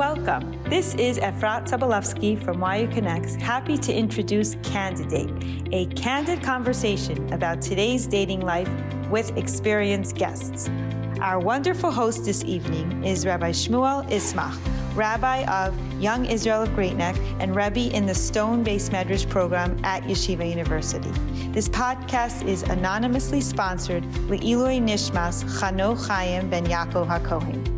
Welcome. 0.00 0.58
This 0.64 0.94
is 0.94 1.18
Efrat 1.18 1.68
Sobolevsky 1.68 2.42
from 2.42 2.62
YU 2.62 2.88
Connects, 2.88 3.34
happy 3.34 3.76
to 3.76 3.92
introduce 3.92 4.56
Candidate, 4.62 5.28
a 5.72 5.84
candid 5.94 6.42
conversation 6.42 7.30
about 7.34 7.60
today's 7.60 8.06
dating 8.06 8.40
life 8.40 8.70
with 9.10 9.36
experienced 9.36 10.16
guests. 10.16 10.70
Our 11.20 11.38
wonderful 11.38 11.90
host 11.90 12.24
this 12.24 12.42
evening 12.44 13.04
is 13.04 13.26
Rabbi 13.26 13.50
Shmuel 13.50 14.08
Ismach, 14.08 14.58
Rabbi 14.96 15.44
of 15.44 15.76
Young 16.00 16.24
Israel 16.24 16.62
of 16.62 16.74
Great 16.74 16.96
Neck 16.96 17.16
and 17.38 17.54
Rebbe 17.54 17.94
in 17.94 18.06
the 18.06 18.14
Stone 18.14 18.64
Beit 18.64 18.90
Midrash 18.90 19.26
program 19.26 19.78
at 19.84 20.02
Yeshiva 20.04 20.48
University. 20.48 21.10
This 21.52 21.68
podcast 21.68 22.48
is 22.48 22.62
anonymously 22.62 23.42
sponsored 23.42 24.04
Le'ilui 24.30 24.80
Nishmas 24.80 25.44
Chano 25.60 25.94
Chaim 26.06 26.48
Ben 26.48 26.64
Yaakov 26.64 27.06
HaKohen. 27.06 27.69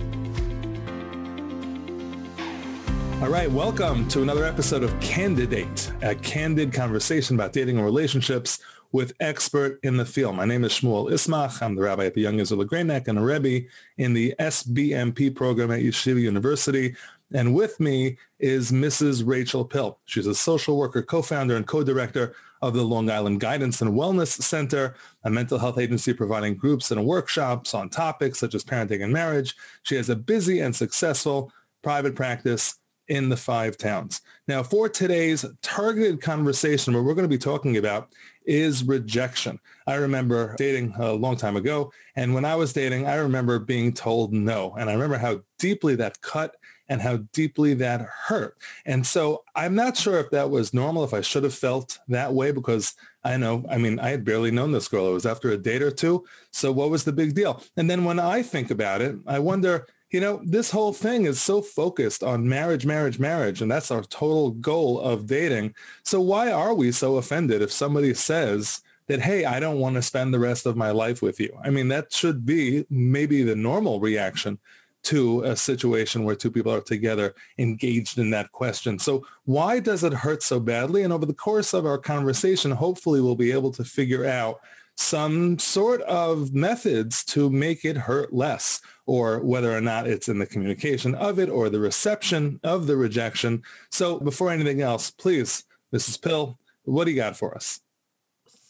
All 3.22 3.28
right, 3.28 3.48
welcome 3.48 4.08
to 4.08 4.22
another 4.22 4.44
episode 4.44 4.82
of 4.82 4.98
Candidate, 4.98 5.92
a 6.02 6.12
candid 6.12 6.72
conversation 6.72 7.36
about 7.36 7.52
dating 7.52 7.76
and 7.76 7.84
relationships 7.84 8.58
with 8.90 9.12
expert 9.20 9.78
in 9.84 9.96
the 9.96 10.04
field. 10.04 10.34
My 10.34 10.44
name 10.44 10.64
is 10.64 10.72
Shmuel 10.72 11.08
Ismach. 11.08 11.62
I'm 11.62 11.76
the 11.76 11.82
rabbi 11.82 12.06
at 12.06 12.14
the 12.14 12.20
Young 12.20 12.40
Israel 12.40 12.64
Great 12.64 12.86
Neck 12.86 13.06
and 13.06 13.20
a 13.20 13.22
Rebbe 13.22 13.68
in 13.96 14.12
the 14.12 14.34
SBMP 14.40 15.36
program 15.36 15.70
at 15.70 15.82
Yeshiva 15.82 16.20
University. 16.20 16.96
And 17.32 17.54
with 17.54 17.78
me 17.78 18.18
is 18.40 18.72
Mrs. 18.72 19.24
Rachel 19.24 19.64
Pill. 19.64 20.00
She's 20.04 20.26
a 20.26 20.34
social 20.34 20.76
worker, 20.76 21.00
co-founder, 21.00 21.54
and 21.54 21.64
co-director 21.64 22.34
of 22.60 22.74
the 22.74 22.82
Long 22.82 23.08
Island 23.08 23.38
Guidance 23.38 23.80
and 23.82 23.92
Wellness 23.92 24.42
Center, 24.42 24.96
a 25.22 25.30
mental 25.30 25.60
health 25.60 25.78
agency 25.78 26.12
providing 26.12 26.56
groups 26.56 26.90
and 26.90 27.06
workshops 27.06 27.72
on 27.72 27.88
topics 27.88 28.40
such 28.40 28.56
as 28.56 28.64
parenting 28.64 29.04
and 29.04 29.12
marriage. 29.12 29.54
She 29.84 29.94
has 29.94 30.10
a 30.10 30.16
busy 30.16 30.58
and 30.58 30.74
successful 30.74 31.52
private 31.82 32.16
practice 32.16 32.78
in 33.12 33.28
the 33.28 33.36
five 33.36 33.76
towns. 33.76 34.22
Now, 34.48 34.62
for 34.62 34.88
today's 34.88 35.44
targeted 35.60 36.22
conversation, 36.22 36.94
what 36.94 37.04
we're 37.04 37.12
going 37.12 37.28
to 37.28 37.36
be 37.36 37.36
talking 37.36 37.76
about 37.76 38.10
is 38.46 38.84
rejection. 38.84 39.60
I 39.86 39.96
remember 39.96 40.54
dating 40.56 40.94
uh, 40.98 41.12
a 41.12 41.20
long 41.24 41.36
time 41.36 41.56
ago, 41.56 41.92
and 42.16 42.32
when 42.32 42.46
I 42.46 42.56
was 42.56 42.72
dating, 42.72 43.06
I 43.06 43.16
remember 43.16 43.58
being 43.58 43.92
told 43.92 44.32
no, 44.32 44.74
and 44.78 44.88
I 44.88 44.94
remember 44.94 45.18
how 45.18 45.42
deeply 45.58 45.94
that 45.96 46.22
cut 46.22 46.56
and 46.88 47.02
how 47.02 47.18
deeply 47.34 47.74
that 47.74 48.00
hurt. 48.00 48.56
And 48.86 49.06
so 49.06 49.44
I'm 49.54 49.74
not 49.74 49.98
sure 49.98 50.18
if 50.18 50.30
that 50.30 50.48
was 50.48 50.72
normal, 50.72 51.04
if 51.04 51.12
I 51.12 51.20
should 51.20 51.44
have 51.44 51.54
felt 51.54 51.98
that 52.08 52.32
way, 52.32 52.50
because 52.50 52.94
I 53.22 53.36
know, 53.36 53.62
I 53.68 53.76
mean, 53.76 54.00
I 54.00 54.08
had 54.08 54.24
barely 54.24 54.50
known 54.50 54.72
this 54.72 54.88
girl. 54.88 55.06
It 55.06 55.12
was 55.12 55.26
after 55.26 55.50
a 55.50 55.58
date 55.58 55.82
or 55.82 55.90
two. 55.90 56.24
So 56.50 56.72
what 56.72 56.88
was 56.88 57.04
the 57.04 57.12
big 57.12 57.34
deal? 57.34 57.62
And 57.76 57.90
then 57.90 58.04
when 58.04 58.18
I 58.18 58.42
think 58.42 58.70
about 58.70 59.02
it, 59.02 59.16
I 59.26 59.38
wonder, 59.38 59.86
you 60.12 60.20
know, 60.20 60.42
this 60.44 60.70
whole 60.70 60.92
thing 60.92 61.24
is 61.24 61.40
so 61.40 61.62
focused 61.62 62.22
on 62.22 62.46
marriage, 62.46 62.84
marriage, 62.84 63.18
marriage, 63.18 63.62
and 63.62 63.70
that's 63.70 63.90
our 63.90 64.02
total 64.02 64.50
goal 64.50 65.00
of 65.00 65.26
dating. 65.26 65.74
So 66.02 66.20
why 66.20 66.52
are 66.52 66.74
we 66.74 66.92
so 66.92 67.16
offended 67.16 67.62
if 67.62 67.72
somebody 67.72 68.12
says 68.12 68.82
that, 69.06 69.20
hey, 69.20 69.46
I 69.46 69.58
don't 69.58 69.80
want 69.80 69.96
to 69.96 70.02
spend 70.02 70.32
the 70.32 70.38
rest 70.38 70.66
of 70.66 70.76
my 70.76 70.90
life 70.90 71.22
with 71.22 71.40
you? 71.40 71.58
I 71.64 71.70
mean, 71.70 71.88
that 71.88 72.12
should 72.12 72.44
be 72.44 72.84
maybe 72.90 73.42
the 73.42 73.56
normal 73.56 74.00
reaction 74.00 74.58
to 75.04 75.42
a 75.44 75.56
situation 75.56 76.24
where 76.24 76.36
two 76.36 76.50
people 76.50 76.72
are 76.72 76.82
together 76.82 77.34
engaged 77.58 78.18
in 78.18 78.30
that 78.30 78.52
question. 78.52 78.98
So 78.98 79.26
why 79.46 79.80
does 79.80 80.04
it 80.04 80.12
hurt 80.12 80.42
so 80.42 80.60
badly? 80.60 81.04
And 81.04 81.12
over 81.12 81.26
the 81.26 81.32
course 81.32 81.72
of 81.72 81.86
our 81.86 81.98
conversation, 81.98 82.70
hopefully 82.70 83.22
we'll 83.22 83.34
be 83.34 83.50
able 83.50 83.72
to 83.72 83.82
figure 83.82 84.26
out 84.26 84.60
some 84.96 85.58
sort 85.58 86.00
of 86.02 86.52
methods 86.52 87.24
to 87.24 87.50
make 87.50 87.84
it 87.84 87.96
hurt 87.96 88.32
less 88.32 88.80
or 89.06 89.40
whether 89.40 89.76
or 89.76 89.80
not 89.80 90.06
it's 90.06 90.28
in 90.28 90.38
the 90.38 90.46
communication 90.46 91.14
of 91.14 91.38
it 91.38 91.48
or 91.48 91.68
the 91.68 91.80
reception 91.80 92.60
of 92.62 92.86
the 92.86 92.96
rejection. 92.96 93.62
So 93.90 94.20
before 94.20 94.50
anything 94.50 94.80
else, 94.80 95.10
please, 95.10 95.64
Mrs. 95.94 96.20
Pill, 96.20 96.58
what 96.84 97.04
do 97.04 97.10
you 97.10 97.16
got 97.16 97.36
for 97.36 97.54
us? 97.54 97.80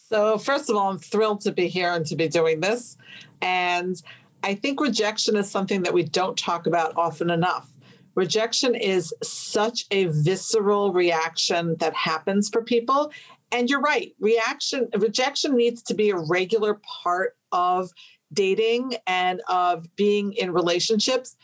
So 0.09 0.39
first 0.39 0.69
of 0.69 0.77
all, 0.77 0.91
I'm 0.91 0.99
thrilled 0.99 1.41
to 1.43 1.53
be 1.53 1.69
here 1.69 1.93
and 1.93 2.05
to 2.07 2.17
be 2.17 2.29
doing 2.29 2.61
this. 2.61 2.97
And 3.41 4.01
I 4.43 4.55
think 4.55 4.81
rejection 4.81 5.37
is 5.37 5.51
something 5.51 5.83
that 5.83 5.95
we 5.95 6.03
don't 6.03 6.37
talk 6.37 6.67
about 6.67 6.93
often 6.97 7.31
enough. 7.31 7.73
Rejection 8.15 8.75
is 8.75 9.15
such 9.23 9.87
a 9.91 10.05
visceral 10.07 10.93
reaction 10.93 11.77
that 11.79 11.95
happens 11.95 12.51
for 12.51 12.63
people. 12.63 13.11
And 13.53 13.71
you're 13.71 13.81
right, 13.81 14.15
reaction 14.19 14.89
rejection 14.97 15.55
needs 15.57 15.83
to 15.85 15.95
be 15.95 16.11
a 16.11 16.17
regular 16.17 16.81
part 17.03 17.37
of 17.53 17.91
dating 18.33 18.95
and 19.07 19.43
of 19.49 19.95
being 19.95 20.33
in 20.33 20.53
relationships 20.53 21.37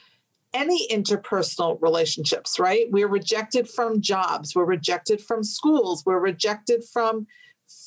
any 0.55 0.89
interpersonal 0.89 1.81
relationships, 1.83 2.59
right? 2.59 2.87
We're 2.91 3.09
rejected 3.09 3.69
from 3.69 4.01
jobs, 4.01 4.55
we're 4.55 4.65
rejected 4.65 5.21
from 5.21 5.45
schools, 5.45 6.05
we're 6.07 6.21
rejected 6.21 6.85
from 6.85 7.27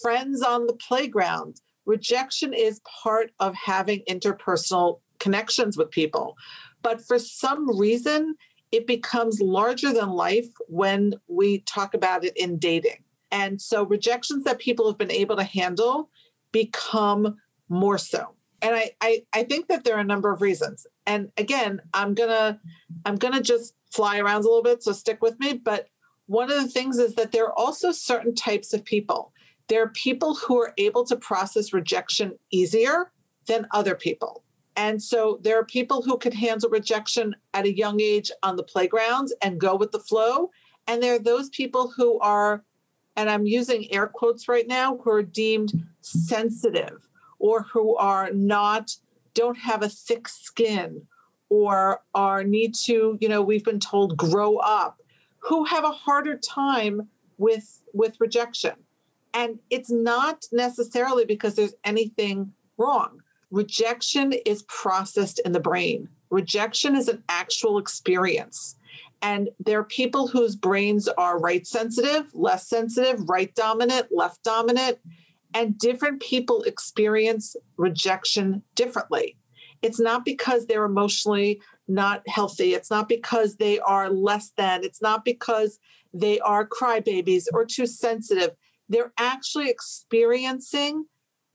friends 0.02 0.42
on 0.42 0.68
the 0.68 0.74
playground. 0.74 1.60
Rejection 1.86 2.54
is 2.54 2.82
part 3.04 3.32
of 3.40 3.56
having 3.56 4.04
interpersonal 4.10 5.00
connections 5.20 5.78
with 5.78 5.90
people. 5.90 6.38
But 6.84 7.02
for 7.06 7.18
some 7.18 7.78
reason, 7.78 8.36
it 8.72 8.88
becomes 8.88 9.42
larger 9.42 9.92
than 9.92 10.10
life 10.10 10.48
when 10.68 11.16
we 11.28 11.60
talk 11.60 11.94
about 11.94 12.24
it 12.24 12.38
in 12.38 12.58
dating. 12.58 13.04
And 13.32 13.62
so 13.62 13.84
rejections 13.84 14.44
that 14.44 14.60
people 14.60 14.88
have 14.88 14.98
been 14.98 15.12
able 15.12 15.36
to 15.38 15.44
handle 15.44 16.10
become 16.52 17.38
more 17.70 17.98
so. 17.98 18.36
And 18.62 18.76
I, 18.76 18.92
I 19.02 19.24
i 19.34 19.44
think 19.44 19.68
that 19.68 19.84
there 19.84 19.96
are 19.96 20.02
a 20.02 20.04
number 20.04 20.32
of 20.32 20.42
reasons. 20.42 20.86
And 21.06 21.32
again 21.38 21.82
i'm 21.94 22.14
gonna 22.14 22.60
i'm 23.06 23.16
gonna 23.16 23.42
just 23.42 23.74
fly 23.92 24.20
around 24.20 24.42
a 24.42 24.48
little 24.48 24.64
bit 24.64 24.84
so 24.84 24.92
stick 24.92 25.22
with 25.22 25.40
me. 25.40 25.54
But 25.54 25.88
one 26.28 26.52
of 26.52 26.62
the 26.62 26.70
things 26.70 26.98
is 26.98 27.16
that 27.16 27.32
there 27.32 27.46
are 27.46 27.60
also 27.60 27.92
certain 27.92 28.36
types 28.36 28.74
of 28.74 28.86
people. 28.86 29.34
There 29.68 29.84
are 29.84 29.90
people 29.90 30.36
who 30.36 30.58
are 30.62 30.74
able 30.78 31.06
to 31.06 31.16
process 31.16 31.74
rejection 31.74 32.38
easier 32.52 33.12
than 33.48 33.68
other 33.72 33.96
people. 33.96 34.44
And 34.76 35.02
so 35.02 35.40
there 35.42 35.60
are 35.60 35.66
people 35.66 36.02
who 36.02 36.18
can 36.18 36.32
handle 36.32 36.70
rejection 36.70 37.36
at 37.54 37.66
a 37.66 37.76
young 37.76 38.00
age 38.00 38.32
on 38.44 38.56
the 38.56 38.64
playground 38.64 39.30
and 39.42 39.60
go 39.60 39.76
with 39.76 39.92
the 39.92 40.00
flow. 40.00 40.52
And 40.88 41.04
there 41.04 41.16
are 41.16 41.20
those 41.20 41.50
people 41.50 41.92
who 41.96 42.20
are 42.20 42.64
and 43.16 43.30
i'm 43.30 43.46
using 43.46 43.92
air 43.94 44.08
quotes 44.08 44.48
right 44.48 44.68
now 44.68 44.98
who 44.98 45.12
are 45.12 45.24
deemed 45.24 45.72
sensitive 46.02 47.10
or 47.40 47.64
who 47.64 47.96
are 47.98 48.32
not 48.32 48.96
don't 49.34 49.58
have 49.58 49.82
a 49.82 49.90
thick 49.90 50.28
skin 50.28 51.02
or 51.50 52.02
are 52.14 52.44
need 52.44 52.74
to 52.74 53.18
you 53.22 53.30
know 53.30 53.42
we've 53.42 53.66
been 53.66 53.80
told 53.80 54.18
grow 54.18 54.58
up 54.58 55.02
who 55.42 55.66
have 55.66 55.84
a 55.84 55.92
harder 55.92 56.38
time 56.38 57.10
with 57.38 57.82
with 57.94 58.16
rejection. 58.20 58.74
And 59.34 59.60
it's 59.70 59.90
not 59.90 60.46
necessarily 60.52 61.26
because 61.26 61.56
there's 61.56 61.74
anything 61.84 62.54
wrong. 62.78 63.22
Rejection 63.50 64.34
is 64.46 64.64
processed 64.64 65.40
in 65.44 65.52
the 65.52 65.60
brain. 65.60 66.10
Rejection 66.30 66.96
is 66.96 67.08
an 67.08 67.24
actual 67.28 67.78
experience 67.78 68.76
and 69.22 69.50
there 69.60 69.80
are 69.80 69.84
people 69.84 70.28
whose 70.28 70.56
brains 70.56 71.08
are 71.08 71.40
right 71.40 71.68
sensitive 71.68 72.26
less 72.34 72.68
sensitive 72.68 73.30
right 73.30 73.54
dominant 73.56 74.08
left 74.12 74.44
dominant 74.44 74.98
and 75.54 75.78
different 75.78 76.22
people 76.22 76.64
experience 76.64 77.56
rejection 77.78 78.64
differently. 78.76 79.38
It's 79.82 80.00
not 80.00 80.26
because 80.26 80.66
they're 80.66 80.86
emotionally 80.86 81.62
not 81.88 82.28
healthy. 82.28 82.74
It's 82.74 82.92
not 82.92 83.10
because 83.10 83.58
they 83.58 83.80
are 83.80 84.10
less 84.10 84.52
than. 84.56 84.84
It's 84.84 85.02
not 85.02 85.26
because 85.26 85.80
they 86.14 86.40
are 86.40 86.68
crybabies 86.68 87.46
or 87.54 87.66
too 87.66 87.88
sensitive. 87.88 88.52
They're 88.88 89.14
actually 89.18 89.70
experiencing 89.70 91.06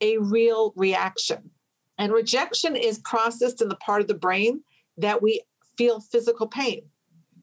a 0.01 0.19
real 0.19 0.73
reaction. 0.77 1.51
And 1.99 2.13
rejection 2.13 2.77
is 2.77 2.99
processed 2.99 3.63
in 3.63 3.69
the 3.69 3.77
part 3.77 4.03
of 4.03 4.09
the 4.09 4.15
brain 4.15 4.63
that 4.99 5.23
we 5.23 5.43
feel 5.79 6.01
physical 6.01 6.49
pain. 6.49 6.83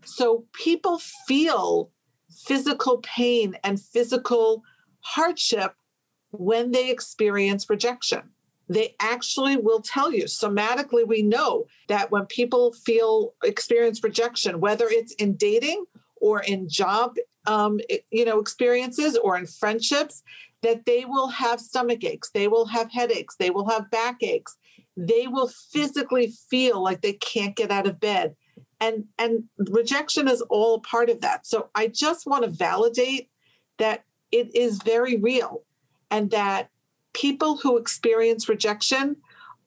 So 0.06 0.46
people 0.54 1.00
feel 1.28 1.92
physical 2.30 2.98
pain 3.00 3.58
and 3.64 3.80
physical 3.80 4.64
hardship 5.02 5.76
when 6.32 6.72
they 6.72 6.90
experience 6.90 7.70
rejection. 7.70 8.30
They 8.70 8.96
actually 9.00 9.58
will 9.58 9.82
tell 9.82 10.12
you. 10.12 10.24
Somatically, 10.24 11.06
we 11.06 11.22
know 11.22 11.68
that 11.90 12.12
when 12.12 12.26
people 12.26 12.74
feel 12.74 13.34
experience 13.44 14.04
rejection, 14.04 14.60
whether 14.60 14.88
it's 14.90 15.14
in 15.14 15.36
dating 15.36 15.86
or 16.16 16.42
in 16.42 16.70
job, 16.70 17.16
um, 17.46 17.80
you 18.10 18.26
know, 18.26 18.40
experiences 18.40 19.18
or 19.18 19.38
in 19.38 19.46
friendships, 19.46 20.24
that 20.62 20.86
they 20.86 21.04
will 21.06 21.28
have 21.28 21.60
stomach 21.60 22.04
aches, 22.04 22.30
they 22.32 22.48
will 22.48 22.68
have 22.68 22.92
headaches, 22.92 23.36
they 23.36 23.50
will 23.50 23.70
have 23.70 23.92
backaches, 23.92 24.58
they 24.96 25.28
will 25.28 25.50
physically 25.50 26.34
feel 26.50 26.82
like 26.82 27.02
they 27.02 27.14
can't 27.14 27.56
get 27.56 27.70
out 27.70 27.86
of 27.86 28.00
bed, 28.00 28.36
and 28.80 29.06
and 29.18 29.46
rejection 29.58 30.28
is 30.28 30.42
all 30.50 30.80
part 30.80 31.10
of 31.10 31.22
that. 31.22 31.46
So 31.46 31.70
I 31.76 31.88
just 31.88 32.26
want 32.26 32.44
to 32.44 32.50
validate 32.50 33.30
that 33.78 34.04
it 34.32 34.56
is 34.56 34.82
very 34.84 35.18
real 35.18 35.64
and 36.10 36.32
that 36.32 36.70
people 37.14 37.58
who 37.58 37.78
experience 37.78 38.50
rejection 38.50 39.18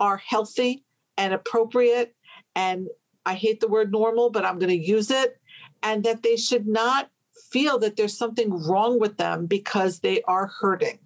are 0.00 0.16
healthy 0.18 0.84
and 1.16 1.32
appropriate. 1.32 2.14
And 2.54 2.88
I 3.24 3.34
hate 3.34 3.60
the 3.60 3.68
word 3.68 3.90
normal, 3.92 4.30
but 4.30 4.44
I'm 4.44 4.58
going 4.58 4.70
to 4.70 4.76
use 4.76 5.10
it. 5.10 5.38
and 5.82 6.04
that 6.04 6.22
they 6.22 6.36
should 6.36 6.66
not 6.66 7.10
feel 7.50 7.78
that 7.78 7.96
there's 7.96 8.16
something 8.16 8.50
wrong 8.66 8.98
with 8.98 9.16
them 9.18 9.46
because 9.46 10.00
they 10.00 10.22
are 10.22 10.48
hurting. 10.60 10.98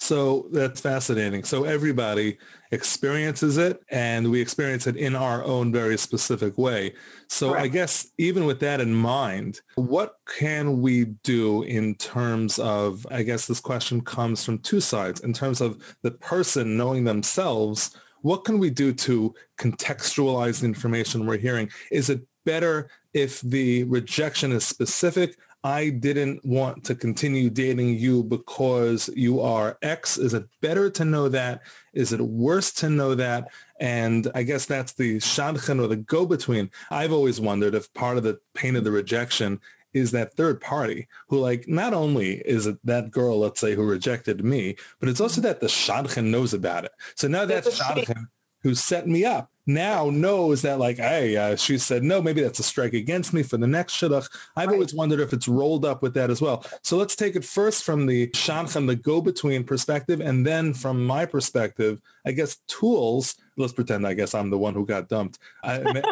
So 0.00 0.48
that's 0.52 0.80
fascinating. 0.80 1.42
So 1.42 1.64
everybody 1.64 2.38
experiences 2.70 3.56
it 3.56 3.82
and 3.90 4.30
we 4.30 4.40
experience 4.40 4.86
it 4.86 4.96
in 4.96 5.16
our 5.16 5.42
own 5.44 5.72
very 5.72 5.98
specific 5.98 6.56
way. 6.56 6.94
So 7.26 7.54
I 7.54 7.66
guess 7.66 8.12
even 8.16 8.46
with 8.46 8.60
that 8.60 8.80
in 8.80 8.94
mind, 8.94 9.60
what 9.74 10.16
can 10.26 10.80
we 10.80 11.06
do 11.24 11.62
in 11.62 11.96
terms 11.96 12.58
of, 12.60 13.06
I 13.10 13.22
guess 13.22 13.46
this 13.46 13.60
question 13.60 14.00
comes 14.00 14.44
from 14.44 14.58
two 14.58 14.80
sides, 14.80 15.20
in 15.20 15.32
terms 15.32 15.60
of 15.60 15.82
the 16.02 16.12
person 16.12 16.76
knowing 16.76 17.04
themselves, 17.04 17.96
what 18.22 18.44
can 18.44 18.58
we 18.58 18.70
do 18.70 18.92
to 18.92 19.34
contextualize 19.58 20.60
the 20.60 20.66
information 20.66 21.26
we're 21.26 21.38
hearing? 21.38 21.70
Is 21.90 22.08
it 22.08 22.22
better 22.44 22.88
if 23.14 23.40
the 23.40 23.84
rejection 23.84 24.52
is 24.52 24.64
specific 24.64 25.36
I 25.64 25.90
didn't 25.90 26.44
want 26.44 26.84
to 26.84 26.94
continue 26.94 27.50
dating 27.50 27.98
you 27.98 28.22
because 28.22 29.10
you 29.16 29.40
are 29.40 29.76
X? 29.82 30.16
Is 30.16 30.32
it 30.32 30.44
better 30.60 30.88
to 30.90 31.04
know 31.04 31.28
that? 31.28 31.62
Is 31.92 32.12
it 32.12 32.20
worse 32.20 32.72
to 32.74 32.88
know 32.88 33.14
that? 33.16 33.48
And 33.80 34.30
I 34.34 34.44
guess 34.44 34.66
that's 34.66 34.92
the 34.92 35.16
shadchan 35.16 35.82
or 35.82 35.88
the 35.88 35.96
go-between. 35.96 36.70
I've 36.90 37.12
always 37.12 37.40
wondered 37.40 37.74
if 37.74 37.92
part 37.92 38.18
of 38.18 38.22
the 38.22 38.38
pain 38.54 38.76
of 38.76 38.84
the 38.84 38.92
rejection 38.92 39.60
is 39.92 40.10
that 40.12 40.34
third 40.34 40.60
party 40.60 41.08
who 41.28 41.38
like 41.38 41.66
not 41.66 41.94
only 41.94 42.36
is 42.46 42.66
it 42.66 42.78
that 42.84 43.10
girl, 43.10 43.40
let's 43.40 43.60
say, 43.60 43.74
who 43.74 43.84
rejected 43.84 44.44
me, 44.44 44.76
but 45.00 45.08
it's 45.08 45.20
also 45.20 45.40
that 45.40 45.60
the 45.60 45.66
shadchan 45.66 46.26
knows 46.26 46.54
about 46.54 46.84
it. 46.84 46.92
So 47.16 47.26
now 47.26 47.44
that 47.46 47.64
shadchan 47.64 48.26
who 48.62 48.74
set 48.74 49.08
me 49.08 49.24
up 49.24 49.50
now 49.68 50.08
knows 50.08 50.62
that 50.62 50.78
like, 50.78 50.96
hey, 50.96 51.36
uh, 51.36 51.54
she 51.54 51.76
said 51.78 52.02
no, 52.02 52.22
maybe 52.22 52.40
that's 52.40 52.58
a 52.58 52.62
strike 52.62 52.94
against 52.94 53.32
me 53.32 53.42
for 53.42 53.58
the 53.58 53.66
next 53.66 53.94
shidduch. 53.94 54.28
I've 54.56 54.68
right. 54.68 54.74
always 54.74 54.94
wondered 54.94 55.20
if 55.20 55.32
it's 55.32 55.46
rolled 55.46 55.84
up 55.84 56.02
with 56.02 56.14
that 56.14 56.30
as 56.30 56.40
well. 56.40 56.64
So 56.82 56.96
let's 56.96 57.14
take 57.14 57.36
it 57.36 57.44
first 57.44 57.84
from 57.84 58.06
the 58.06 58.28
shadchan, 58.28 58.86
the 58.86 58.96
go-between 58.96 59.64
perspective, 59.64 60.20
and 60.20 60.44
then 60.44 60.72
from 60.72 61.04
my 61.04 61.26
perspective, 61.26 62.00
I 62.26 62.32
guess 62.32 62.56
tools. 62.66 63.36
Let's 63.56 63.72
pretend 63.72 64.06
I 64.06 64.14
guess 64.14 64.34
I'm 64.34 64.50
the 64.50 64.58
one 64.58 64.72
who 64.72 64.86
got 64.86 65.08
dumped. 65.08 65.38
I, 65.64 65.80
am 65.80 66.02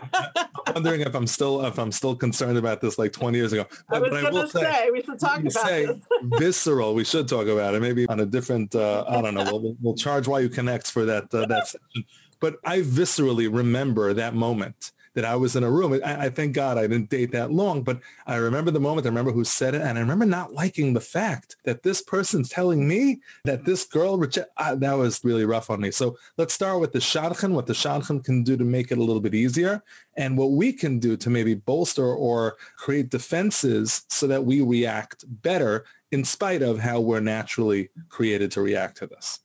wondering 0.75 1.01
if 1.01 1.15
I'm 1.15 1.27
still 1.27 1.65
if 1.65 1.79
I'm 1.79 1.93
still 1.93 2.17
concerned 2.17 2.59
about 2.59 2.81
this 2.81 2.99
like 2.99 3.13
20 3.13 3.39
years 3.39 3.53
ago. 3.53 3.67
But, 3.89 3.97
I 3.97 4.01
was 4.01 4.11
going 4.11 4.35
to 4.35 4.49
say, 4.49 4.61
say, 4.63 4.91
we 4.91 5.03
should 5.03 5.19
talk 5.19 5.41
about 5.41 5.53
say 5.53 5.87
this. 5.87 5.99
visceral. 6.23 6.95
We 6.95 7.05
should 7.05 7.29
talk 7.29 7.47
about 7.47 7.75
it. 7.75 7.81
Maybe 7.81 8.07
on 8.09 8.21
a 8.21 8.27
different. 8.27 8.75
Uh, 8.75 9.05
I 9.09 9.23
don't 9.23 9.35
know. 9.35 9.45
We'll, 9.45 9.77
we'll 9.81 9.95
charge 9.95 10.27
YU 10.27 10.49
Connects 10.49 10.91
for 10.91 11.05
that 11.05 11.33
uh, 11.33 11.47
that 11.47 11.69
session. 11.69 12.05
But 12.41 12.57
I 12.65 12.81
viscerally 12.81 13.53
remember 13.53 14.13
that 14.15 14.35
moment 14.35 14.93
that 15.17 15.25
I 15.25 15.35
was 15.35 15.57
in 15.57 15.65
a 15.65 15.71
room. 15.71 15.99
I, 16.05 16.27
I, 16.27 16.29
thank 16.29 16.55
God 16.55 16.77
I 16.77 16.83
didn't 16.83 17.09
date 17.09 17.33
that 17.33 17.51
long, 17.51 17.83
but 17.83 18.01
I 18.27 18.37
remember 18.37 18.71
the 18.71 18.79
moment. 18.79 19.07
I 19.07 19.09
remember 19.09 19.33
who 19.33 19.45
said 19.45 19.75
it, 19.75 19.81
and 19.81 19.97
I 19.97 20.01
remember 20.03 20.27
not 20.27 20.53
liking 20.53 20.93
the 20.93 21.01
fact 21.01 21.57
that 21.65 21.83
this 21.83 22.03
person's 22.03 22.51
telling 22.51 22.87
me 22.87 23.21
that 23.45 23.65
this 23.65 23.85
girl 23.85 24.19
reject. 24.19 24.51
Uh, 24.59 24.75
that 24.75 24.93
was 24.93 25.25
really 25.25 25.47
rough 25.47 25.71
on 25.71 25.81
me. 25.81 25.91
So 25.91 26.19
let's 26.37 26.53
start 26.53 26.81
with 26.81 26.93
the 26.93 26.99
shadchan, 26.99 27.53
what 27.53 27.67
the 27.67 27.73
shadchan 27.73 28.23
can 28.23 28.43
do 28.45 28.59
to 28.59 28.65
make 28.65 28.93
it 28.93 28.99
a 28.99 29.03
little 29.03 29.23
bit 29.23 29.35
easier, 29.35 29.83
and 30.19 30.37
what 30.37 30.51
we 30.53 30.71
can 30.71 30.99
do 30.99 31.17
to 31.17 31.31
maybe 31.31 31.55
bolster 31.55 32.07
or 32.15 32.59
create 32.77 33.09
defenses 33.09 34.05
so 34.11 34.27
that 34.27 34.45
we 34.45 34.61
react 34.61 35.25
better 35.27 35.87
in 36.13 36.25
spite 36.25 36.61
of 36.61 36.79
how 36.79 37.01
we're 37.01 37.21
naturally 37.21 37.89
created 38.11 38.51
to 38.51 38.61
react 38.61 38.99
to 38.99 39.07
this. 39.07 39.41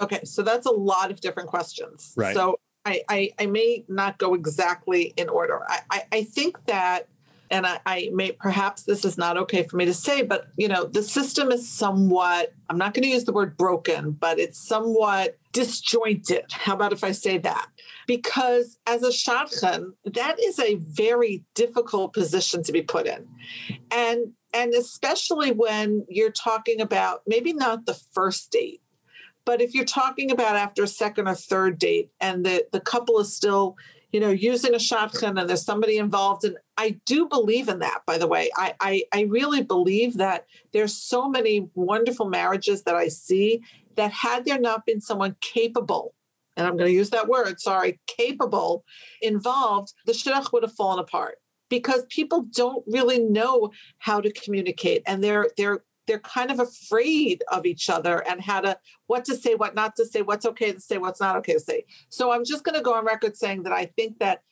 Okay, 0.00 0.20
so 0.24 0.42
that's 0.42 0.66
a 0.66 0.70
lot 0.70 1.10
of 1.10 1.20
different 1.20 1.48
questions. 1.48 2.12
Right. 2.16 2.34
So 2.34 2.58
I, 2.84 3.02
I, 3.08 3.30
I 3.38 3.46
may 3.46 3.84
not 3.88 4.18
go 4.18 4.34
exactly 4.34 5.12
in 5.16 5.28
order. 5.28 5.60
I, 5.68 5.80
I, 5.90 6.02
I 6.12 6.24
think 6.24 6.64
that, 6.64 7.08
and 7.50 7.66
I, 7.66 7.80
I 7.84 8.10
may 8.12 8.32
perhaps 8.32 8.84
this 8.84 9.04
is 9.04 9.18
not 9.18 9.36
okay 9.36 9.64
for 9.64 9.76
me 9.76 9.84
to 9.84 9.94
say, 9.94 10.22
but 10.22 10.48
you 10.56 10.68
know, 10.68 10.84
the 10.84 11.02
system 11.02 11.50
is 11.52 11.68
somewhat, 11.68 12.54
I'm 12.70 12.78
not 12.78 12.94
going 12.94 13.02
to 13.02 13.08
use 13.08 13.24
the 13.24 13.32
word 13.32 13.56
broken, 13.56 14.12
but 14.12 14.38
it's 14.38 14.58
somewhat 14.58 15.36
disjointed. 15.52 16.46
How 16.52 16.74
about 16.74 16.92
if 16.92 17.04
I 17.04 17.12
say 17.12 17.38
that? 17.38 17.68
Because 18.06 18.78
as 18.86 19.02
a 19.02 19.08
shadchan, 19.08 19.92
that 20.04 20.40
is 20.40 20.58
a 20.58 20.76
very 20.76 21.44
difficult 21.54 22.14
position 22.14 22.62
to 22.62 22.72
be 22.72 22.82
put 22.82 23.06
in. 23.06 23.28
And 23.90 24.32
and 24.52 24.74
especially 24.74 25.52
when 25.52 26.04
you're 26.08 26.32
talking 26.32 26.80
about 26.80 27.22
maybe 27.26 27.52
not 27.52 27.86
the 27.86 27.94
first 27.94 28.50
date 28.50 28.80
but 29.50 29.60
if 29.60 29.74
you're 29.74 29.84
talking 29.84 30.30
about 30.30 30.54
after 30.54 30.84
a 30.84 30.86
second 30.86 31.26
or 31.26 31.34
third 31.34 31.76
date 31.76 32.08
and 32.20 32.46
the, 32.46 32.64
the 32.70 32.78
couple 32.78 33.18
is 33.18 33.34
still, 33.34 33.76
you 34.12 34.20
know, 34.20 34.30
using 34.30 34.74
a 34.74 34.78
shadchan 34.78 35.40
and 35.40 35.50
there's 35.50 35.64
somebody 35.64 35.98
involved, 35.98 36.44
and 36.44 36.56
I 36.76 37.00
do 37.04 37.26
believe 37.26 37.68
in 37.68 37.80
that, 37.80 38.02
by 38.06 38.16
the 38.16 38.28
way. 38.28 38.50
I, 38.56 38.74
I, 38.80 39.02
I 39.12 39.22
really 39.22 39.64
believe 39.64 40.18
that 40.18 40.46
there's 40.72 40.94
so 40.96 41.28
many 41.28 41.68
wonderful 41.74 42.28
marriages 42.28 42.84
that 42.84 42.94
I 42.94 43.08
see 43.08 43.64
that 43.96 44.12
had 44.12 44.44
there 44.44 44.60
not 44.60 44.86
been 44.86 45.00
someone 45.00 45.34
capable 45.40 46.14
and 46.56 46.64
I'm 46.64 46.76
going 46.76 46.88
to 46.88 46.96
use 46.96 47.10
that 47.10 47.26
word, 47.26 47.60
sorry, 47.60 47.98
capable 48.06 48.84
involved, 49.20 49.94
the 50.06 50.12
shidduch 50.12 50.52
would 50.52 50.62
have 50.62 50.74
fallen 50.74 51.00
apart 51.00 51.38
because 51.68 52.06
people 52.08 52.44
don't 52.54 52.84
really 52.86 53.18
know 53.18 53.72
how 53.98 54.20
to 54.20 54.30
communicate 54.32 55.02
and 55.06 55.24
they're 55.24 55.48
they're 55.56 55.82
they're 56.06 56.18
kind 56.20 56.50
of 56.50 56.58
afraid 56.58 57.42
of 57.50 57.66
each 57.66 57.88
other 57.88 58.26
and 58.26 58.40
how 58.40 58.60
to 58.60 58.78
what 59.06 59.24
to 59.24 59.36
say 59.36 59.54
what 59.54 59.74
not 59.74 59.96
to 59.96 60.04
say 60.04 60.22
what's 60.22 60.46
okay 60.46 60.72
to 60.72 60.80
say 60.80 60.98
what's 60.98 61.20
not 61.20 61.36
okay 61.36 61.54
to 61.54 61.60
say. 61.60 61.84
So 62.08 62.32
i'm 62.32 62.44
just 62.44 62.64
going 62.64 62.76
to 62.76 62.82
go 62.82 62.94
on 62.94 63.04
record 63.04 63.36
saying 63.36 63.64
that 63.64 63.72
i 63.72 63.86
think 63.86 64.18
that 64.18 64.42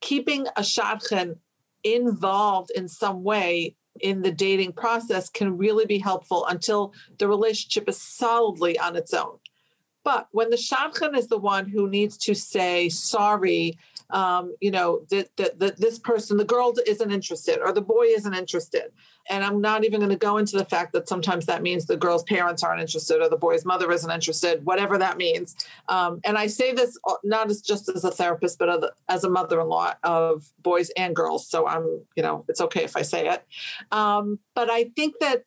keeping 0.00 0.46
a 0.56 0.62
shadchan 0.62 1.36
involved 1.84 2.70
in 2.70 2.88
some 2.88 3.22
way 3.22 3.76
in 4.00 4.22
the 4.22 4.32
dating 4.32 4.72
process 4.72 5.28
can 5.28 5.56
really 5.56 5.86
be 5.86 5.98
helpful 5.98 6.46
until 6.46 6.94
the 7.18 7.28
relationship 7.28 7.88
is 7.88 8.00
solidly 8.00 8.78
on 8.78 8.96
its 8.96 9.12
own. 9.12 9.38
But 10.04 10.28
when 10.30 10.50
the 10.50 10.56
shadchan 10.56 11.16
is 11.16 11.28
the 11.28 11.38
one 11.38 11.68
who 11.68 11.88
needs 11.88 12.16
to 12.18 12.34
say 12.34 12.88
sorry 12.88 13.78
um, 14.12 14.54
you 14.60 14.70
know, 14.70 15.02
that, 15.10 15.36
that, 15.36 15.58
that 15.58 15.78
this 15.78 15.98
person, 15.98 16.36
the 16.36 16.44
girl 16.44 16.74
isn't 16.86 17.10
interested 17.10 17.58
or 17.60 17.72
the 17.72 17.80
boy 17.80 18.04
isn't 18.04 18.34
interested. 18.34 18.92
And 19.28 19.44
I'm 19.44 19.60
not 19.60 19.84
even 19.84 20.00
going 20.00 20.10
to 20.10 20.16
go 20.16 20.38
into 20.38 20.56
the 20.56 20.64
fact 20.64 20.92
that 20.92 21.08
sometimes 21.08 21.46
that 21.46 21.62
means 21.62 21.86
the 21.86 21.96
girl's 21.96 22.22
parents 22.24 22.62
aren't 22.62 22.80
interested 22.80 23.20
or 23.20 23.28
the 23.28 23.36
boy's 23.36 23.64
mother 23.64 23.90
isn't 23.92 24.10
interested, 24.10 24.64
whatever 24.64 24.98
that 24.98 25.16
means. 25.16 25.56
Um, 25.88 26.20
and 26.24 26.36
I 26.36 26.46
say 26.46 26.72
this 26.72 26.98
uh, 27.08 27.14
not 27.22 27.50
as 27.50 27.60
just 27.60 27.88
as 27.88 28.04
a 28.04 28.10
therapist, 28.10 28.58
but 28.58 28.94
as 29.08 29.24
a 29.24 29.30
mother-in-law 29.30 29.94
of 30.02 30.50
boys 30.60 30.90
and 30.96 31.14
girls. 31.14 31.46
So 31.48 31.66
I'm, 31.66 32.02
you 32.16 32.22
know, 32.22 32.44
it's 32.48 32.60
okay 32.60 32.84
if 32.84 32.96
I 32.96 33.02
say 33.02 33.28
it. 33.28 33.44
Um, 33.92 34.38
but 34.54 34.70
I 34.70 34.90
think 34.96 35.16
that 35.20 35.44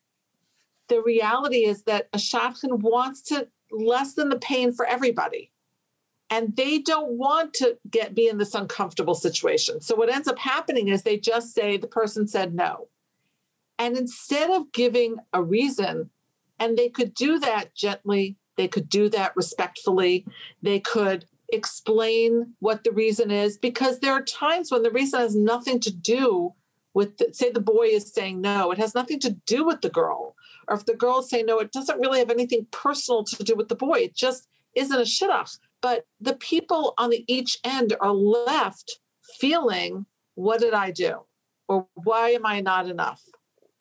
the 0.88 1.02
reality 1.02 1.64
is 1.64 1.82
that 1.84 2.08
a 2.12 2.18
shadchan 2.18 2.80
wants 2.80 3.22
to 3.22 3.48
lessen 3.70 4.28
the 4.28 4.38
pain 4.38 4.72
for 4.72 4.86
everybody 4.86 5.50
and 6.34 6.56
they 6.56 6.78
don't 6.78 7.12
want 7.12 7.54
to 7.54 7.78
get 7.88 8.12
be 8.12 8.26
in 8.26 8.38
this 8.38 8.56
uncomfortable 8.56 9.14
situation. 9.14 9.80
So 9.80 9.94
what 9.94 10.12
ends 10.12 10.26
up 10.26 10.40
happening 10.40 10.88
is 10.88 11.02
they 11.02 11.16
just 11.16 11.54
say 11.54 11.76
the 11.76 11.86
person 11.86 12.26
said 12.26 12.54
no. 12.54 12.88
And 13.78 13.96
instead 13.96 14.50
of 14.50 14.72
giving 14.72 15.18
a 15.32 15.40
reason 15.40 16.10
and 16.58 16.76
they 16.76 16.88
could 16.88 17.14
do 17.14 17.38
that 17.38 17.74
gently 17.76 18.36
they 18.56 18.66
could 18.66 18.88
do 18.88 19.08
that 19.08 19.36
respectfully 19.36 20.24
they 20.62 20.78
could 20.80 21.26
explain 21.52 22.54
what 22.58 22.82
the 22.82 22.92
reason 22.92 23.30
is 23.30 23.56
because 23.56 23.98
there 23.98 24.12
are 24.12 24.22
times 24.22 24.70
when 24.70 24.82
the 24.82 24.90
reason 24.90 25.20
has 25.20 25.36
nothing 25.36 25.78
to 25.80 25.92
do 25.92 26.52
with 26.94 27.18
the, 27.18 27.32
say 27.32 27.50
the 27.50 27.60
boy 27.60 27.86
is 27.86 28.12
saying 28.12 28.40
no 28.40 28.72
it 28.72 28.78
has 28.78 28.94
nothing 28.94 29.20
to 29.20 29.30
do 29.46 29.64
with 29.64 29.82
the 29.82 29.90
girl. 29.90 30.34
Or 30.66 30.76
if 30.76 30.86
the 30.86 30.94
girl 30.94 31.22
saying 31.22 31.46
no 31.46 31.60
it 31.60 31.70
doesn't 31.70 32.00
really 32.00 32.18
have 32.18 32.30
anything 32.30 32.66
personal 32.72 33.22
to 33.24 33.44
do 33.44 33.54
with 33.54 33.68
the 33.68 33.76
boy 33.76 34.00
it 34.00 34.16
just 34.16 34.48
isn't 34.74 34.96
a 34.96 35.02
shidduch 35.02 35.58
but 35.84 36.06
the 36.18 36.34
people 36.34 36.94
on 36.96 37.10
the 37.10 37.26
each 37.28 37.58
end 37.62 37.94
are 38.00 38.14
left 38.14 39.00
feeling, 39.38 40.06
what 40.34 40.58
did 40.58 40.72
I 40.72 40.90
do? 40.90 41.24
Or 41.68 41.86
why 41.92 42.30
am 42.30 42.46
I 42.46 42.62
not 42.62 42.88
enough? 42.88 43.20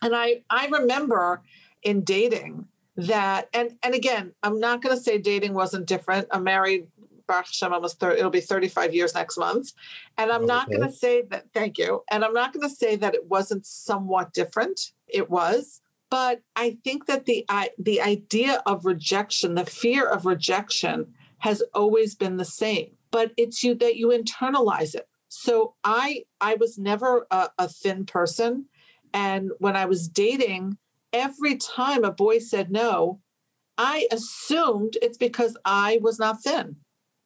And 0.01 0.13
I, 0.13 0.43
I 0.49 0.67
remember 0.67 1.43
in 1.81 2.03
dating 2.03 2.67
that, 2.97 3.47
and, 3.53 3.77
and 3.81 3.95
again, 3.95 4.33
I'm 4.43 4.59
not 4.59 4.81
going 4.81 4.93
to 4.93 5.01
say 5.01 5.17
dating 5.17 5.53
wasn't 5.53 5.85
different. 5.85 6.27
I'm 6.29 6.43
married 6.43 6.87
Baruch 7.25 7.45
Hashem, 7.45 7.71
almost 7.71 8.01
30, 8.01 8.19
it'll 8.19 8.29
be 8.29 8.41
35 8.41 8.93
years 8.93 9.15
next 9.15 9.37
month. 9.37 9.71
And 10.17 10.29
I'm 10.29 10.41
okay. 10.41 10.47
not 10.47 10.69
going 10.69 10.81
to 10.81 10.91
say 10.91 11.21
that, 11.29 11.53
thank 11.53 11.77
you. 11.77 12.03
And 12.11 12.25
I'm 12.25 12.33
not 12.33 12.51
going 12.51 12.67
to 12.67 12.75
say 12.75 12.97
that 12.97 13.15
it 13.15 13.29
wasn't 13.29 13.65
somewhat 13.65 14.33
different. 14.33 14.91
It 15.07 15.29
was. 15.29 15.79
But 16.11 16.41
I 16.57 16.79
think 16.83 17.05
that 17.05 17.23
the, 17.27 17.45
I, 17.47 17.69
the 17.79 18.01
idea 18.01 18.61
of 18.65 18.85
rejection, 18.85 19.55
the 19.55 19.65
fear 19.65 20.05
of 20.05 20.25
rejection, 20.25 21.13
has 21.43 21.61
always 21.73 22.15
been 22.15 22.37
the 22.37 22.45
same, 22.45 22.95
but 23.11 23.33
it's 23.35 23.65
you 23.65 23.75
that 23.75 23.97
you 23.97 24.07
internalize 24.07 24.95
it. 24.95 25.09
So 25.27 25.75
I 25.83 26.23
I 26.39 26.55
was 26.55 26.77
never 26.77 27.27
a, 27.29 27.49
a 27.57 27.67
thin 27.67 28.05
person, 28.05 28.67
and 29.13 29.51
when 29.57 29.75
I 29.75 29.83
was 29.83 30.07
dating, 30.07 30.77
every 31.11 31.57
time 31.57 32.05
a 32.05 32.11
boy 32.11 32.39
said 32.39 32.71
no, 32.71 33.19
I 33.77 34.07
assumed 34.09 34.97
it's 35.01 35.17
because 35.17 35.57
I 35.65 35.99
was 36.01 36.17
not 36.17 36.41
thin 36.41 36.77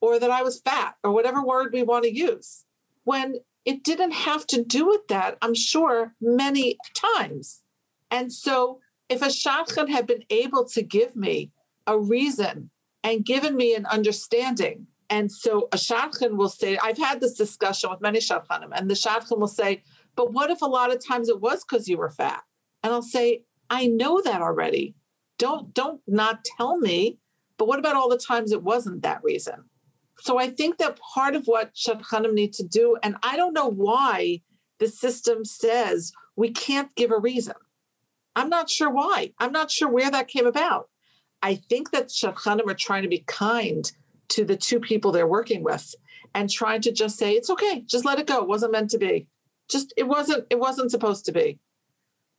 or 0.01 0.17
that 0.17 0.31
I 0.31 0.41
was 0.41 0.61
fat 0.61 0.95
or 1.03 1.11
whatever 1.11 1.43
word 1.43 1.71
we 1.71 1.83
want 1.83 2.05
to 2.05 2.15
use. 2.15 2.65
When 3.03 3.35
it 3.65 3.83
didn't 3.83 4.11
have 4.11 4.47
to 4.47 4.63
do 4.63 4.87
with 4.87 5.07
that, 5.09 5.37
I'm 5.43 5.53
sure, 5.53 6.15
many 6.19 6.77
times. 6.95 7.61
And 8.09 8.33
so 8.33 8.79
if 9.09 9.21
a 9.21 9.25
shadchan 9.25 9.89
had 9.89 10.07
been 10.07 10.23
able 10.31 10.65
to 10.69 10.81
give 10.81 11.15
me 11.15 11.51
a 11.85 11.99
reason 11.99 12.71
and 13.03 13.25
given 13.25 13.55
me 13.55 13.75
an 13.75 13.85
understanding, 13.85 14.87
and 15.09 15.31
so 15.31 15.69
a 15.71 15.77
shadchan 15.77 16.35
will 16.35 16.49
say, 16.49 16.77
I've 16.77 16.97
had 16.97 17.21
this 17.21 17.33
discussion 17.33 17.89
with 17.89 18.01
many 18.01 18.19
shadchanim, 18.19 18.69
and 18.73 18.89
the 18.89 18.95
shadchan 18.95 19.39
will 19.39 19.47
say, 19.47 19.83
but 20.15 20.33
what 20.33 20.49
if 20.49 20.61
a 20.61 20.65
lot 20.65 20.93
of 20.93 21.05
times 21.05 21.29
it 21.29 21.39
was 21.39 21.63
because 21.63 21.87
you 21.87 21.97
were 21.97 22.09
fat? 22.09 22.43
And 22.83 22.91
I'll 22.91 23.01
say, 23.01 23.43
I 23.69 23.87
know 23.87 24.21
that 24.21 24.41
already. 24.41 24.95
Don't 25.37 25.73
don't 25.73 26.01
not 26.07 26.43
tell 26.57 26.77
me. 26.77 27.19
But 27.57 27.67
what 27.67 27.79
about 27.79 27.95
all 27.95 28.09
the 28.09 28.17
times 28.17 28.51
it 28.51 28.63
wasn't 28.63 29.01
that 29.03 29.23
reason? 29.23 29.65
So 30.19 30.39
I 30.39 30.49
think 30.49 30.77
that 30.77 30.99
part 30.99 31.35
of 31.35 31.45
what 31.45 31.75
shadchanim 31.75 32.33
need 32.33 32.53
to 32.53 32.63
do, 32.63 32.97
and 33.03 33.15
I 33.23 33.35
don't 33.35 33.53
know 33.53 33.69
why 33.69 34.41
the 34.79 34.87
system 34.87 35.45
says 35.45 36.11
we 36.35 36.51
can't 36.51 36.93
give 36.95 37.11
a 37.11 37.19
reason. 37.19 37.55
I'm 38.35 38.49
not 38.49 38.69
sure 38.69 38.89
why. 38.89 39.33
I'm 39.39 39.51
not 39.51 39.71
sure 39.71 39.89
where 39.89 40.11
that 40.11 40.27
came 40.27 40.45
about. 40.45 40.89
I 41.41 41.55
think 41.55 41.91
that 41.91 42.09
shadchanim 42.09 42.67
are 42.67 42.73
trying 42.73 43.03
to 43.03 43.09
be 43.09 43.23
kind 43.27 43.91
to 44.29 44.43
the 44.43 44.57
two 44.57 44.79
people 44.79 45.11
they're 45.11 45.27
working 45.27 45.63
with 45.63 45.95
and 46.33 46.49
trying 46.49 46.81
to 46.81 46.91
just 46.91 47.17
say 47.17 47.33
it's 47.33 47.49
okay, 47.49 47.83
just 47.85 48.05
let 48.05 48.19
it 48.19 48.27
go. 48.27 48.41
It 48.41 48.47
wasn't 48.47 48.71
meant 48.73 48.89
to 48.91 48.97
be. 48.97 49.27
Just 49.69 49.93
it 49.97 50.07
wasn't 50.07 50.45
it 50.49 50.59
wasn't 50.59 50.91
supposed 50.91 51.25
to 51.25 51.31
be. 51.31 51.59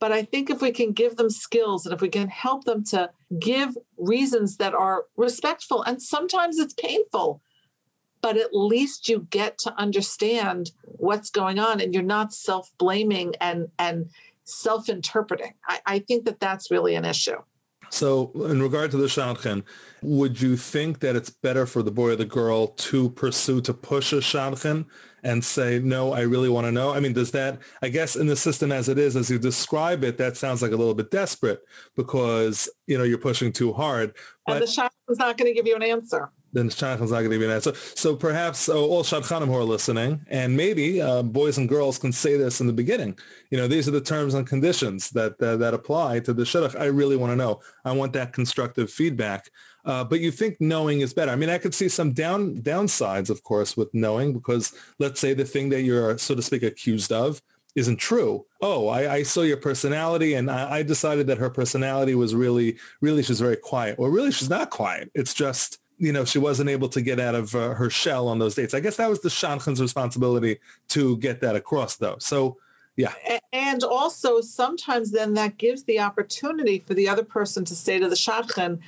But 0.01 0.13
I 0.13 0.23
think 0.23 0.49
if 0.49 0.63
we 0.63 0.71
can 0.71 0.93
give 0.93 1.17
them 1.17 1.31
skills 1.31 1.85
and 1.85 1.93
if 1.93 2.01
we 2.01 2.09
can 2.09 2.29
help 2.29 2.65
them 2.65 2.85
to 2.85 3.11
give 3.39 3.77
reasons 3.97 4.57
that 4.59 4.75
are 4.75 5.05
respectful, 5.17 5.83
and 5.83 6.01
sometimes 6.01 6.59
it's 6.59 6.75
painful, 6.75 7.43
but 8.21 8.37
at 8.37 8.55
least 8.55 9.09
you 9.09 9.27
get 9.31 9.59
to 9.59 9.75
understand 9.79 10.71
what's 10.85 11.31
going 11.31 11.59
on 11.59 11.81
and 11.81 11.93
you're 11.93 12.03
not 12.03 12.33
self 12.33 12.71
blaming 12.79 13.35
and, 13.41 13.69
and 13.79 14.11
self 14.45 14.89
interpreting. 14.89 15.55
I, 15.67 15.81
I 15.87 15.99
think 15.99 16.25
that 16.27 16.41
that's 16.41 16.71
really 16.71 16.95
an 16.95 17.05
issue. 17.05 17.43
So, 17.91 18.31
in 18.35 18.63
regard 18.63 18.91
to 18.93 18.97
the 18.97 19.07
shadchan, 19.07 19.65
would 20.03 20.41
you 20.41 20.57
think 20.57 21.01
that 21.01 21.17
it's 21.17 21.31
better 21.31 21.67
for 21.67 21.83
the 21.83 21.91
boy 21.91 22.11
or 22.11 22.17
the 22.17 22.25
girl 22.25 22.69
to 22.69 23.11
pursue 23.11 23.61
to 23.63 23.75
push 23.75 24.13
a 24.13 24.17
shadchan 24.17 24.87
and 25.23 25.45
say, 25.45 25.79
"No, 25.79 26.13
I 26.13 26.21
really 26.21 26.49
want 26.49 26.67
to 26.67 26.73
know"? 26.73 26.93
I 26.93 27.01
mean, 27.01 27.13
does 27.13 27.31
that? 27.33 27.59
I 27.83 27.89
guess 27.89 28.15
in 28.15 28.27
the 28.27 28.37
system 28.37 28.71
as 28.71 28.89
it 28.89 28.99
is, 28.99 29.17
as 29.17 29.31
you 29.31 29.39
describe 29.39 30.05
it, 30.05 30.19
that 30.19 30.37
sounds 30.37 30.63
like 30.63 30.73
a 30.73 30.77
little 30.77 30.95
bit 30.95 31.11
desperate 31.11 31.61
because 31.97 32.69
you 32.87 32.99
know 32.99 33.05
you're 33.05 33.19
pushing 33.19 33.53
too 33.53 33.73
hard. 33.73 34.15
But, 34.47 34.57
and 34.57 34.63
the 34.63 34.67
shadchan's 34.67 35.19
not 35.19 35.37
going 35.37 35.51
to 35.51 35.55
give 35.55 35.67
you 35.67 35.77
an 35.77 35.83
answer 35.83 36.31
then 36.53 36.69
Shadchan's 36.69 37.11
not 37.11 37.21
going 37.21 37.31
to 37.31 37.39
you 37.39 37.45
an 37.45 37.51
answer. 37.51 37.75
So 37.95 38.17
perhaps 38.17 38.69
uh, 38.69 38.79
all 38.79 39.03
Shadchanim 39.03 39.47
who 39.47 39.57
are 39.57 39.65
listening, 39.65 40.25
and 40.29 40.57
maybe 40.57 41.01
uh, 41.01 41.23
boys 41.23 41.59
and 41.59 41.69
girls 41.69 41.99
can 41.99 42.13
say 42.13 42.37
this 42.37 42.61
in 42.61 42.67
the 42.67 42.73
beginning. 42.73 43.19
You 43.51 43.59
know, 43.59 43.69
these 43.69 43.89
are 43.89 43.93
the 43.93 44.01
terms 44.01 44.35
and 44.35 44.47
conditions 44.47 45.11
that 45.11 45.39
that, 45.39 45.59
that 45.59 45.75
apply 45.75 46.21
to 46.21 46.33
the 46.33 46.45
Shidduch. 46.45 46.79
I 46.79 46.87
really 46.87 47.17
want 47.17 47.33
to 47.33 47.37
know. 47.37 47.61
I 47.85 47.93
want 47.93 48.13
that 48.15 48.33
constructive 48.33 48.91
feedback. 48.91 49.51
Uh, 49.85 50.05
but 50.05 50.21
you 50.21 50.31
think 50.31 50.61
knowing 50.61 51.01
is 51.01 51.15
better. 51.15 51.33
I 51.33 51.37
mean, 51.37 51.49
I 51.49 51.57
could 51.59 51.75
see 51.75 51.89
some 51.89 52.13
down 52.13 52.57
downsides, 52.57 53.31
of 53.31 53.43
course, 53.43 53.77
with 53.77 53.93
knowing 53.95 54.33
because 54.33 54.75
let's 54.99 55.21
say 55.21 55.35
the 55.35 55.45
thing 55.45 55.71
that 55.71 55.83
you're, 55.83 56.19
so 56.19 56.35
to 56.35 56.43
speak, 56.43 56.63
accused 56.63 57.11
of 57.11 57.41
isn't 57.75 57.97
true. 57.97 58.45
Oh, 58.61 58.89
I, 58.89 59.15
I 59.15 59.23
saw 59.23 59.43
your 59.43 59.57
personality 59.57 60.35
and 60.35 60.51
I, 60.51 60.79
I 60.79 60.83
decided 60.83 61.27
that 61.29 61.39
her 61.39 61.49
personality 61.49 62.15
was 62.15 62.35
really, 62.35 62.77
really, 63.01 63.23
she's 63.23 63.41
very 63.41 63.57
quiet. 63.57 63.99
Well, 63.99 64.11
really, 64.11 64.33
she's 64.33 64.51
not 64.51 64.71
quiet. 64.71 65.11
It's 65.15 65.33
just 65.33 65.79
you 65.99 66.13
know, 66.13 66.25
she 66.25 66.39
wasn't 66.39 66.71
able 66.71 66.89
to 66.89 67.01
get 67.01 67.19
out 67.19 67.35
of 67.35 67.55
uh, 67.55 67.75
her 67.75 67.91
shell 67.91 68.29
on 68.29 68.39
those 68.39 68.55
dates. 68.55 68.73
I 68.73 68.81
guess 68.81 68.97
that 68.97 69.11
was 69.11 69.21
the 69.21 69.31
shadchan's 69.31 69.81
responsibility 69.81 70.61
to 70.89 71.17
get 71.19 71.41
that 71.41 71.57
across, 71.57 71.97
though. 71.97 72.17
So, 72.19 72.57
yeah. 72.97 73.13
And 73.53 73.83
also, 73.83 74.41
sometimes 74.41 75.11
then 75.11 75.35
that 75.35 75.59
gives 75.59 75.85
the 75.85 76.01
opportunity 76.01 76.79
for 76.79 76.95
the 76.95 77.09
other 77.09 77.25
person 77.25 77.65
to 77.67 77.77
say 77.77 77.99
to 77.99 78.09
the 78.09 78.15
shadchan, 78.15 78.79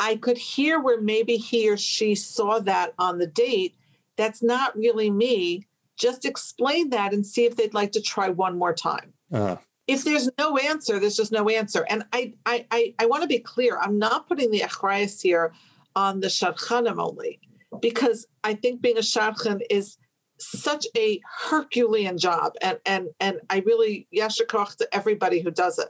I 0.00 0.16
could 0.16 0.38
hear 0.38 0.80
where 0.80 1.00
maybe 1.00 1.36
he 1.36 1.68
or 1.68 1.76
she 1.76 2.14
saw 2.14 2.60
that 2.60 2.94
on 2.98 3.18
the 3.18 3.26
date. 3.26 3.74
That's 4.16 4.42
not 4.42 4.76
really 4.76 5.10
me. 5.10 5.66
Just 5.96 6.24
explain 6.24 6.90
that 6.90 7.12
and 7.12 7.26
see 7.26 7.44
if 7.44 7.56
they'd 7.56 7.74
like 7.74 7.92
to 7.92 8.00
try 8.00 8.28
one 8.28 8.58
more 8.58 8.72
time. 8.72 9.12
Uh-huh. 9.32 9.56
If 9.88 10.04
there's 10.04 10.30
no 10.38 10.56
answer, 10.56 10.98
there's 10.98 11.16
just 11.16 11.32
no 11.32 11.48
answer. 11.48 11.84
And 11.88 12.04
I, 12.12 12.34
I, 12.46 12.66
I, 12.70 12.94
I 13.00 13.06
want 13.06 13.22
to 13.22 13.28
be 13.28 13.38
clear. 13.38 13.78
I'm 13.78 13.98
not 13.98 14.28
putting 14.28 14.50
the 14.50 14.60
achrayas 14.60 15.20
here 15.20 15.52
on 15.94 16.20
the 16.20 16.28
shadchanim 16.28 16.98
only, 16.98 17.40
because 17.80 18.26
I 18.44 18.54
think 18.54 18.80
being 18.80 18.98
a 18.98 19.00
shadchan 19.00 19.60
is 19.70 19.98
such 20.38 20.86
a 20.96 21.20
Herculean 21.48 22.18
job, 22.18 22.54
and 22.60 22.78
and 22.84 23.08
and 23.20 23.40
I 23.50 23.58
really 23.60 24.08
yasher 24.14 24.46
koach 24.46 24.76
to 24.76 24.88
everybody 24.94 25.40
who 25.40 25.50
does 25.50 25.78
it. 25.78 25.88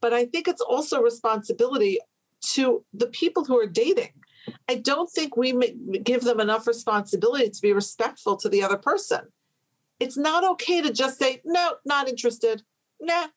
But 0.00 0.12
I 0.12 0.24
think 0.24 0.48
it's 0.48 0.62
also 0.62 1.00
responsibility 1.00 1.98
to 2.54 2.84
the 2.92 3.06
people 3.06 3.44
who 3.44 3.58
are 3.58 3.66
dating. 3.66 4.12
I 4.68 4.74
don't 4.74 5.10
think 5.10 5.36
we 5.36 5.52
give 6.02 6.22
them 6.22 6.40
enough 6.40 6.66
responsibility 6.66 7.50
to 7.50 7.62
be 7.62 7.72
respectful 7.72 8.36
to 8.38 8.48
the 8.48 8.62
other 8.62 8.76
person. 8.76 9.28
It's 10.00 10.16
not 10.16 10.44
okay 10.52 10.82
to 10.82 10.92
just 10.92 11.18
say 11.18 11.40
no, 11.44 11.74
not 11.84 12.08
interested. 12.08 12.62
Nah. 13.00 13.28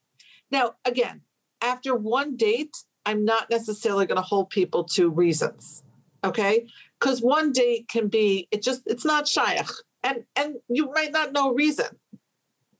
Now, 0.50 0.76
again, 0.84 1.22
after 1.62 1.96
one 1.96 2.36
date, 2.36 2.76
I'm 3.06 3.24
not 3.24 3.52
necessarily 3.52 4.08
going 4.08 4.16
to 4.16 4.24
hold 4.24 4.50
people 4.50 4.84
to 4.96 5.10
reasons 5.10 5.84
okay? 6.26 6.68
Because 7.00 7.22
one 7.22 7.52
date 7.52 7.88
can 7.88 8.08
be 8.08 8.48
it 8.52 8.62
just 8.62 8.84
it's 8.86 9.06
not 9.06 9.28
shaykh. 9.28 9.70
And 10.04 10.26
and 10.36 10.56
you 10.68 10.92
might 10.92 11.12
not 11.12 11.34
know 11.34 11.54
reason. 11.54 11.88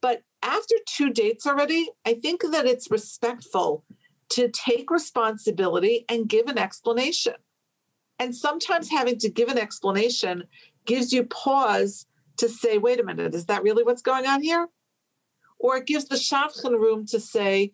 But 0.02 0.24
after 0.44 0.76
two 0.88 1.10
dates 1.10 1.48
already 1.48 1.90
i 2.06 2.14
think 2.14 2.44
that 2.52 2.68
it's 2.68 2.92
respectful 2.92 3.84
to 4.30 4.50
take 4.50 4.92
responsibility 4.92 6.06
and 6.10 6.30
give 6.30 6.48
an 6.48 6.58
explanation. 6.58 7.36
And 8.18 8.36
sometimes 8.36 8.90
having 8.90 9.18
to 9.20 9.30
give 9.30 9.50
an 9.50 9.58
explanation 9.58 10.46
gives 10.86 11.12
you 11.12 11.24
pause 11.24 12.06
to 12.38 12.50
say 12.50 12.78
wait 12.78 13.00
a 13.00 13.04
minute 13.04 13.34
is 13.34 13.46
that 13.46 13.64
really 13.64 13.84
what's 13.84 14.02
going 14.02 14.26
on 14.26 14.42
here? 14.42 14.68
Or 15.58 15.78
it 15.78 15.86
gives 15.86 16.06
the 16.06 16.16
shadchan 16.16 16.72
room 16.72 17.06
to 17.08 17.20
say 17.20 17.74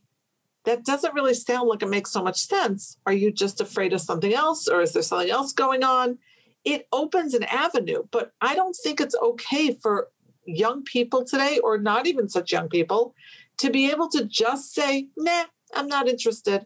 that 0.66 0.86
doesn't 0.86 1.14
really 1.14 1.34
sound 1.34 1.68
like 1.68 1.82
it 1.82 1.90
makes 1.90 2.12
so 2.12 2.24
much 2.24 2.46
sense. 2.46 2.98
Are 3.06 3.14
you 3.14 3.32
just 3.32 3.62
afraid 3.62 3.94
of 3.94 4.02
something 4.02 4.34
else 4.34 4.68
or 4.68 4.82
is 4.82 4.94
there 4.94 5.02
something 5.02 5.30
else 5.30 5.54
going 5.54 5.84
on? 5.84 6.20
It 6.64 6.88
opens 6.92 7.34
an 7.34 7.44
avenue, 7.44 8.04
but 8.12 8.34
I 8.40 8.54
don't 8.54 8.76
think 8.76 9.02
it's 9.02 9.16
okay 9.16 9.74
for 9.74 10.10
young 10.46 10.84
people 10.84 11.26
today, 11.26 11.60
or 11.60 11.78
not 11.78 12.08
even 12.08 12.30
such 12.30 12.52
young 12.52 12.70
people, 12.70 13.16
to 13.58 13.70
be 13.70 13.90
able 13.90 14.10
to 14.10 14.26
just 14.26 14.74
say, 14.74 15.08
nah, 15.18 15.46
I'm 15.74 15.88
not 15.88 16.08
interested. 16.08 16.66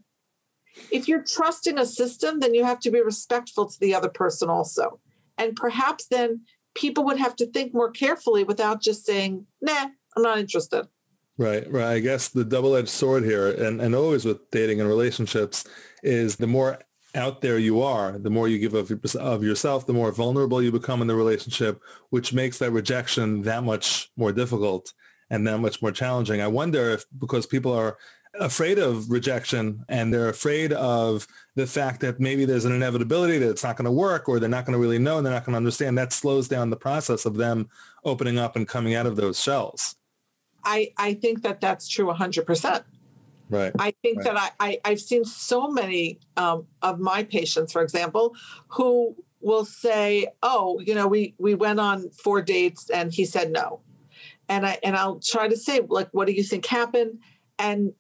If 0.92 1.08
you're 1.08 1.24
trusting 1.24 1.78
a 1.78 1.86
system, 1.86 2.40
then 2.40 2.54
you 2.54 2.66
have 2.66 2.80
to 2.82 2.92
be 2.92 3.02
respectful 3.02 3.66
to 3.68 3.80
the 3.80 3.96
other 3.96 4.10
person 4.10 4.50
also. 4.50 5.00
And 5.38 5.56
perhaps 5.56 6.08
then 6.08 6.42
people 6.74 7.04
would 7.06 7.18
have 7.18 7.36
to 7.38 7.46
think 7.46 7.74
more 7.74 7.92
carefully 7.92 8.44
without 8.44 8.82
just 8.82 9.06
saying, 9.06 9.48
nah, 9.62 9.88
I'm 10.16 10.24
not 10.24 10.40
interested. 10.40 10.88
Right, 11.38 11.70
right. 11.70 11.96
I 11.96 12.00
guess 12.00 12.30
the 12.30 12.46
double-edged 12.46 12.88
sword 12.88 13.26
here, 13.26 13.52
and, 13.52 13.82
and 13.82 13.94
always 13.94 14.24
with 14.24 14.50
dating 14.52 14.80
and 14.80 14.88
relationships, 14.88 15.66
is 16.02 16.38
the 16.38 16.48
more 16.48 16.80
out 17.14 17.42
there 17.42 17.58
you 17.58 17.82
are, 17.82 18.18
the 18.18 18.30
more 18.30 18.48
you 18.48 18.58
give 18.58 18.74
of, 18.74 18.90
of 19.16 19.44
yourself, 19.44 19.86
the 19.86 19.94
more 19.94 20.12
vulnerable 20.12 20.62
you 20.62 20.72
become 20.72 21.02
in 21.02 21.08
the 21.08 21.16
relationship, 21.16 21.82
which 22.10 22.34
makes 22.34 22.58
that 22.60 22.72
rejection 22.72 23.42
that 23.42 23.64
much 23.64 24.12
more 24.16 24.32
difficult 24.32 24.94
and 25.30 25.46
that 25.48 25.58
much 25.58 25.82
more 25.82 25.92
challenging. 25.92 26.42
I 26.42 26.48
wonder 26.48 26.92
if 26.92 27.06
because 27.20 27.46
people 27.46 27.74
are 27.74 27.98
afraid 28.40 28.80
of 28.80 29.10
rejection 29.10 29.84
and 29.88 30.14
they're 30.14 30.30
afraid 30.30 30.74
of 30.74 31.26
the 31.56 31.66
fact 31.66 32.02
that 32.02 32.20
maybe 32.20 32.46
there's 32.46 32.66
an 32.66 32.74
inevitability 32.74 33.38
that 33.40 33.50
it's 33.50 33.64
not 33.64 33.78
going 33.78 33.86
to 33.86 33.92
work 33.92 34.28
or 34.28 34.40
they're 34.40 34.50
not 34.50 34.66
going 34.66 34.74
to 34.74 34.82
really 34.82 35.00
know 35.00 35.18
and 35.18 35.26
they're 35.26 35.34
not 35.34 35.46
going 35.46 35.54
to 35.54 35.58
understand, 35.58 35.98
that 35.98 36.14
slows 36.14 36.48
down 36.48 36.70
the 36.70 36.76
process 36.76 37.26
of 37.26 37.36
them 37.36 37.70
opening 38.04 38.38
up 38.38 38.56
and 38.56 38.68
coming 38.68 38.94
out 38.94 39.06
of 39.06 39.16
those 39.16 39.42
shells. 39.42 39.96
I, 40.66 40.92
I 40.98 41.14
think 41.14 41.44
that 41.44 41.62
that's 41.62 41.88
true 41.88 42.08
100%. 42.08 42.84
Right. 43.50 43.72
I 43.78 43.94
think 44.02 44.18
right. 44.18 44.34
that 44.34 44.54
I, 44.60 44.80
I, 44.84 44.90
have 44.90 45.00
seen 45.00 45.24
so 45.24 45.70
many 45.70 46.20
um, 46.36 46.66
of 46.82 47.00
my 47.00 47.24
patients, 47.24 47.72
for 47.72 47.84
example, 47.84 48.36
who 48.70 49.16
will 49.40 49.66
say, 49.66 50.28
oh, 50.42 50.80
you 50.80 50.96
know, 50.96 51.08
we, 51.08 51.36
we 51.38 51.54
went 51.54 51.80
on 51.80 52.10
four 52.10 52.42
dates 52.42 52.90
and 52.90 53.14
he 53.14 53.24
said 53.24 53.52
no. 53.52 53.82
And 54.50 54.66
I 54.66 54.80
and 54.84 54.96
I'll 54.96 55.20
try 55.20 55.48
to 55.48 55.58
say, 55.58 55.82
like, 55.88 56.10
what 56.12 56.28
do 56.28 56.34
you 56.34 56.44
think 56.44 56.66
happened? 56.66 57.20
And 57.58 57.94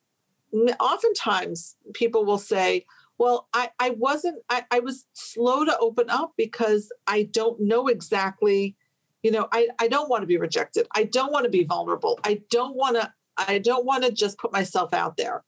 oftentimes 0.80 1.76
people 1.94 2.26
will 2.26 2.38
say, 2.38 2.86
well, 3.18 3.48
I, 3.54 3.70
I 3.80 3.92
wasn't, 3.92 4.44
I, 4.50 4.66
I 4.72 4.80
was 4.80 5.06
slow 5.14 5.64
to 5.66 5.78
open 5.80 6.10
up 6.10 6.34
because 6.38 6.92
I 7.08 7.24
don't 7.24 7.60
know 7.62 7.88
exactly 7.88 8.76
you 9.25 9.32
know 9.32 9.48
i, 9.51 9.67
I 9.79 9.88
don't 9.88 10.10
want 10.10 10.22
to 10.22 10.27
be 10.27 10.38
rejected 10.38 10.88
i 10.96 11.03
don't 11.03 11.32
want 11.32 11.46
to 11.46 11.50
be 11.50 11.63
vulnerable 11.63 12.20
i 12.24 12.41
don't 12.51 12.75
want 12.75 12.96
to 12.98 13.12
i 13.38 13.58
don't 13.58 13.86
want 13.86 14.03
to 14.03 14.12
just 14.12 14.38
put 14.38 14.53
myself 14.53 14.94
out 14.94 15.17
there 15.17 15.44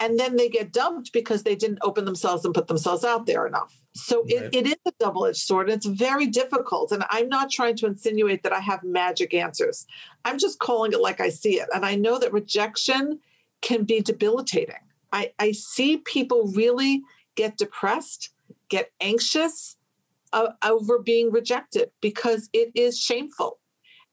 and 0.00 0.18
then 0.18 0.36
they 0.36 0.48
get 0.48 0.72
dumped 0.72 1.12
because 1.12 1.42
they 1.42 1.56
didn't 1.56 1.80
open 1.82 2.04
themselves 2.04 2.44
and 2.44 2.54
put 2.54 2.68
themselves 2.68 3.04
out 3.04 3.26
there 3.26 3.48
enough. 3.48 3.76
So 3.94 4.22
right. 4.22 4.44
it, 4.44 4.54
it 4.54 4.66
is 4.66 4.76
a 4.86 4.92
double 5.00 5.26
edged 5.26 5.38
sword. 5.38 5.68
And 5.68 5.76
it's 5.76 5.86
very 5.86 6.26
difficult. 6.26 6.92
And 6.92 7.04
I'm 7.10 7.28
not 7.28 7.50
trying 7.50 7.74
to 7.78 7.86
insinuate 7.86 8.44
that 8.44 8.52
I 8.52 8.60
have 8.60 8.84
magic 8.84 9.34
answers. 9.34 9.86
I'm 10.24 10.38
just 10.38 10.60
calling 10.60 10.92
it 10.92 11.00
like 11.00 11.20
I 11.20 11.30
see 11.30 11.54
it. 11.54 11.68
And 11.74 11.84
I 11.84 11.96
know 11.96 12.16
that 12.20 12.32
rejection 12.32 13.18
can 13.60 13.82
be 13.82 14.00
debilitating. 14.00 14.76
I, 15.12 15.32
I 15.40 15.50
see 15.50 15.96
people 15.96 16.52
really 16.54 17.02
get 17.34 17.56
depressed, 17.58 18.30
get 18.68 18.92
anxious 19.00 19.77
over 20.32 20.98
being 20.98 21.30
rejected 21.30 21.90
because 22.00 22.48
it 22.52 22.70
is 22.74 22.98
shameful. 22.98 23.58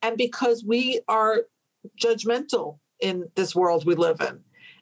And 0.01 0.17
because 0.17 0.63
we 0.65 1.01
are 1.07 1.43
judgmental 1.99 2.79
in 2.99 3.29
this 3.35 3.55
world 3.55 3.85
we 3.85 3.95
live 3.95 4.21
in. 4.21 4.39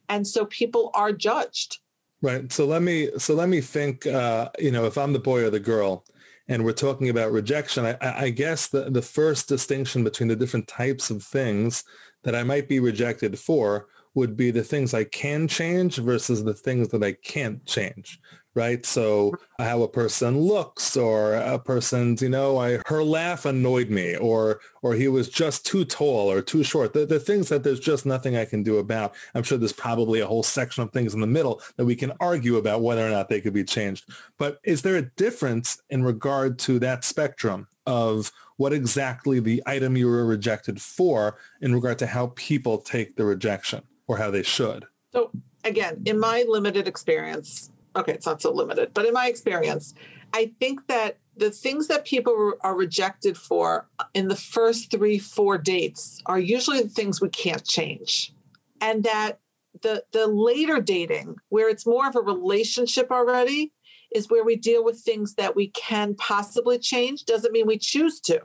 And 0.09 0.27
so 0.27 0.45
people 0.45 0.91
are 0.93 1.11
judged. 1.11 1.79
Right. 2.21 2.51
So 2.51 2.65
let 2.65 2.81
me 2.81 3.09
so 3.17 3.33
let 3.33 3.49
me 3.49 3.61
think 3.61 4.05
uh, 4.07 4.49
you 4.57 4.71
know 4.71 4.85
if 4.85 4.97
i'm 4.97 5.11
the 5.11 5.19
boy 5.19 5.43
or 5.43 5.49
the 5.49 5.59
girl 5.59 6.05
and 6.47 6.63
we're 6.63 6.71
talking 6.71 7.09
about 7.09 7.33
rejection 7.33 7.85
i, 7.85 7.97
I 8.01 8.29
guess 8.29 8.67
the, 8.67 8.89
the 8.89 9.01
first 9.01 9.49
distinction 9.49 10.05
between 10.05 10.29
the 10.29 10.35
different 10.35 10.67
types 10.67 11.09
of 11.09 11.21
things 11.21 11.83
that 12.23 12.33
i 12.33 12.43
might 12.43 12.69
be 12.69 12.79
rejected 12.79 13.37
for 13.37 13.87
would 14.15 14.37
be 14.37 14.51
the 14.51 14.63
things 14.63 14.93
I 14.93 15.05
can 15.05 15.47
change 15.47 15.97
versus 15.97 16.43
the 16.43 16.53
things 16.53 16.89
that 16.89 17.03
I 17.03 17.13
can't 17.13 17.65
change 17.65 18.19
right? 18.55 18.86
So 18.86 19.33
how 19.57 19.81
a 19.81 19.88
person 19.88 20.39
looks 20.39 20.95
or 20.95 21.36
a 21.36 21.57
person's, 21.57 22.22
you 22.22 22.29
know, 22.29 22.57
I, 22.57 22.79
her 22.86 23.03
laugh 23.03 23.45
annoyed 23.45 23.89
me 23.89 24.15
or, 24.15 24.60
or 24.81 24.93
he 24.93 25.07
was 25.07 25.29
just 25.29 25.65
too 25.65 25.86
tall 25.86 26.31
or 26.31 26.41
too 26.41 26.63
short. 26.63 26.93
The, 26.93 27.05
the 27.05 27.19
things 27.19 27.50
that 27.50 27.63
there's 27.63 27.79
just 27.79 28.05
nothing 28.05 28.36
I 28.36 28.45
can 28.45 28.63
do 28.63 28.77
about. 28.77 29.15
I'm 29.33 29.43
sure 29.43 29.57
there's 29.57 29.74
probably 29.74 30.19
a 30.19 30.27
whole 30.27 30.43
section 30.43 30.83
of 30.83 30.91
things 30.91 31.13
in 31.13 31.22
the 31.22 31.27
middle 31.27 31.62
that 31.77 31.86
we 31.86 31.95
can 31.95 32.12
argue 32.19 32.57
about 32.57 32.81
whether 32.81 33.05
or 33.05 33.10
not 33.10 33.29
they 33.29 33.41
could 33.41 33.53
be 33.53 33.63
changed. 33.63 34.10
But 34.38 34.60
is 34.63 34.81
there 34.81 34.98
a 34.98 35.01
difference 35.01 35.81
in 35.89 36.03
regard 36.03 36.60
to 36.60 36.79
that 36.79 37.03
spectrum 37.03 37.67
of 37.86 38.31
what 38.57 38.72
exactly 38.72 39.39
the 39.39 39.63
item 39.65 39.98
you 39.98 40.07
were 40.07 40.25
rejected 40.25 40.81
for 40.81 41.38
in 41.62 41.74
regard 41.74 42.00
to 42.00 42.07
how 42.07 42.33
people 42.36 42.77
take 42.77 43.15
the 43.15 43.25
rejection 43.25 43.83
or 44.07 44.17
how 44.17 44.29
they 44.29 44.43
should? 44.43 44.86
So 45.12 45.31
again, 45.63 46.01
in 46.05 46.19
my 46.19 46.45
limited 46.48 46.88
experience, 46.88 47.72
okay, 47.95 48.13
it's 48.13 48.25
not 48.25 48.41
so 48.41 48.51
limited, 48.51 48.91
but 48.93 49.05
in 49.05 49.13
my 49.13 49.27
experience, 49.27 49.93
I 50.33 50.51
think 50.59 50.88
that 50.88 51.17
the 51.35 51.51
things 51.51 51.88
that 51.88 52.05
people 52.05 52.53
are 52.62 52.75
rejected 52.75 53.38
for 53.38 53.88
uh, 54.00 54.05
in 54.13 54.27
the 54.27 54.35
first 54.35 54.91
three, 54.91 55.19
four 55.19 55.57
dates 55.57 56.21
are 56.25 56.39
usually 56.39 56.81
the 56.81 56.89
things 56.89 57.21
we 57.21 57.29
can't 57.29 57.63
change. 57.63 58.33
And 58.81 59.03
that 59.03 59.39
the 59.81 60.03
the 60.12 60.27
later 60.27 60.79
dating, 60.81 61.38
where 61.50 61.69
it's 61.69 61.85
more 61.85 62.07
of 62.07 62.15
a 62.15 62.21
relationship 62.21 63.12
already, 63.12 63.71
is 64.13 64.29
where 64.29 64.43
we 64.43 64.55
deal 64.55 64.83
with 64.83 65.00
things 65.00 65.35
that 65.35 65.55
we 65.55 65.67
can 65.69 66.15
possibly 66.15 66.77
change. 66.77 67.25
Doesn't 67.25 67.51
mean 67.51 67.67
we 67.67 67.77
choose 67.77 68.19
to. 68.21 68.39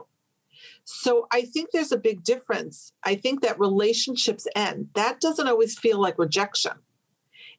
So 0.85 1.27
I 1.31 1.43
think 1.43 1.71
there's 1.71 1.93
a 1.93 1.99
big 1.99 2.25
difference. 2.25 2.93
I 3.05 3.15
think 3.15 3.43
that 3.43 3.61
relationships 3.61 4.47
end. 4.57 4.89
That 4.95 5.21
doesn't 5.21 5.47
always 5.47 5.79
feel 5.79 6.01
like 6.01 6.19
rejection. 6.19 6.73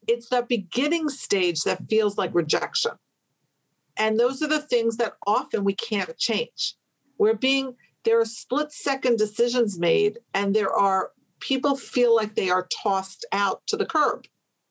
It's 0.06 0.28
that 0.30 0.48
beginning 0.48 1.08
stage 1.08 1.60
that 1.62 1.88
feels 1.88 2.18
like 2.18 2.34
rejection. 2.34 2.92
And 3.96 4.18
those 4.18 4.42
are 4.42 4.48
the 4.48 4.62
things 4.62 4.96
that 4.96 5.14
often 5.26 5.64
we 5.64 5.74
can't 5.74 6.16
change. 6.16 6.74
We're 7.18 7.34
being, 7.34 7.76
there 8.04 8.20
are 8.20 8.24
split 8.24 8.72
second 8.72 9.18
decisions 9.18 9.78
made, 9.78 10.18
and 10.32 10.54
there 10.54 10.72
are 10.72 11.10
people 11.40 11.76
feel 11.76 12.14
like 12.14 12.34
they 12.34 12.50
are 12.50 12.68
tossed 12.82 13.26
out 13.32 13.62
to 13.66 13.76
the 13.76 13.86
curb. 13.86 14.26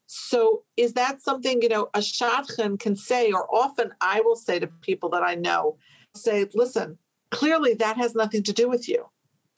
So, 0.07 0.63
is 0.75 0.93
that 0.93 1.21
something, 1.21 1.62
you 1.62 1.69
know, 1.69 1.89
a 1.93 2.00
shadchan 2.00 2.79
can 2.79 2.95
say, 2.95 3.31
or 3.31 3.48
often 3.53 3.91
I 4.01 4.21
will 4.21 4.36
say 4.36 4.57
to 4.57 4.65
people 4.65 5.09
that 5.09 5.21
I 5.21 5.36
know, 5.36 5.77
say, 6.15 6.48
listen, 6.55 6.98
clearly 7.29 7.75
that 7.75 7.98
has 7.98 8.15
nothing 8.15 8.41
to 8.43 8.53
do 8.53 8.67
with 8.67 8.89
you. 8.89 9.05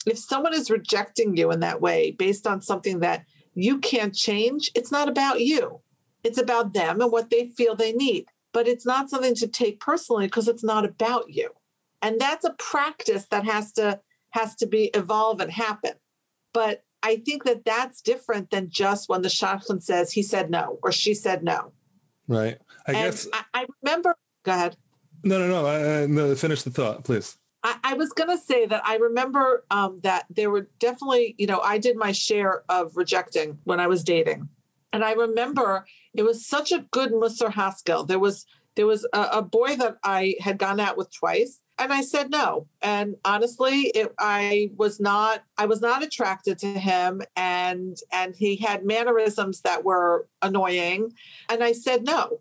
If 0.06 0.18
someone 0.18 0.52
is 0.52 0.70
rejecting 0.70 1.36
you 1.36 1.50
in 1.52 1.60
that 1.60 1.80
way 1.80 2.10
based 2.10 2.46
on 2.46 2.60
something 2.60 3.00
that 3.00 3.24
you 3.54 3.78
can't 3.78 4.14
change. 4.14 4.70
It's 4.74 4.92
not 4.92 5.08
about 5.08 5.40
you. 5.40 5.80
It's 6.24 6.38
about 6.38 6.72
them 6.72 7.00
and 7.00 7.10
what 7.10 7.30
they 7.30 7.48
feel 7.48 7.74
they 7.74 7.92
need. 7.92 8.26
But 8.52 8.68
it's 8.68 8.86
not 8.86 9.10
something 9.10 9.34
to 9.36 9.48
take 9.48 9.80
personally 9.80 10.26
because 10.26 10.48
it's 10.48 10.64
not 10.64 10.84
about 10.84 11.30
you. 11.30 11.50
And 12.00 12.20
that's 12.20 12.44
a 12.44 12.54
practice 12.58 13.26
that 13.26 13.44
has 13.44 13.72
to 13.72 14.00
has 14.30 14.54
to 14.56 14.66
be 14.66 14.90
evolve 14.94 15.40
and 15.40 15.50
happen. 15.50 15.92
But 16.52 16.84
I 17.02 17.16
think 17.16 17.44
that 17.44 17.64
that's 17.64 18.00
different 18.00 18.50
than 18.50 18.70
just 18.70 19.08
when 19.08 19.22
the 19.22 19.28
shadchan 19.28 19.82
says 19.82 20.12
he 20.12 20.22
said 20.22 20.50
no 20.50 20.78
or 20.82 20.92
she 20.92 21.14
said 21.14 21.42
no. 21.42 21.72
Right. 22.28 22.58
I 22.86 22.92
and 22.92 22.96
guess 22.96 23.28
I, 23.32 23.44
I, 23.54 23.66
remember. 23.82 24.16
Go 24.44 24.52
ahead. 24.52 24.76
No, 25.24 25.38
no, 25.38 25.48
no. 25.48 25.66
I, 25.66 26.02
I, 26.02 26.06
no. 26.06 26.34
Finish 26.34 26.62
the 26.62 26.70
thought, 26.70 27.04
please. 27.04 27.36
I, 27.64 27.76
I 27.84 27.94
was 27.94 28.12
going 28.12 28.30
to 28.30 28.42
say 28.42 28.66
that 28.66 28.82
I 28.84 28.96
remember 28.96 29.64
um, 29.70 30.00
that 30.02 30.26
there 30.30 30.50
were 30.50 30.68
definitely, 30.78 31.34
you 31.38 31.46
know, 31.46 31.60
I 31.60 31.78
did 31.78 31.96
my 31.96 32.12
share 32.12 32.62
of 32.68 32.96
rejecting 32.96 33.58
when 33.64 33.80
I 33.80 33.86
was 33.86 34.02
dating, 34.02 34.48
and 34.92 35.04
I 35.04 35.12
remember 35.12 35.86
it 36.14 36.22
was 36.22 36.46
such 36.46 36.72
a 36.72 36.86
good 36.90 37.12
Musar 37.12 37.52
Haskel. 37.52 38.06
There 38.06 38.18
was 38.18 38.46
there 38.74 38.86
was 38.86 39.06
a, 39.12 39.20
a, 39.32 39.42
boy 39.42 39.76
that 39.76 39.98
I 40.02 40.34
had 40.40 40.58
gone 40.58 40.80
out 40.80 40.96
with 40.96 41.12
twice, 41.12 41.60
and 41.78 41.92
I 41.92 42.00
said 42.00 42.30
no. 42.30 42.68
And 42.80 43.16
honestly, 43.24 43.92
it, 43.94 44.14
I 44.18 44.70
was 44.76 44.98
not 44.98 45.42
I 45.58 45.66
was 45.66 45.80
not 45.80 46.02
attracted 46.02 46.58
to 46.60 46.78
him, 46.78 47.22
and 47.36 47.96
and 48.12 48.34
he 48.34 48.56
had 48.56 48.84
mannerisms 48.84 49.60
that 49.62 49.84
were 49.84 50.26
annoying, 50.40 51.12
and 51.48 51.62
I 51.62 51.72
said 51.72 52.04
no. 52.04 52.40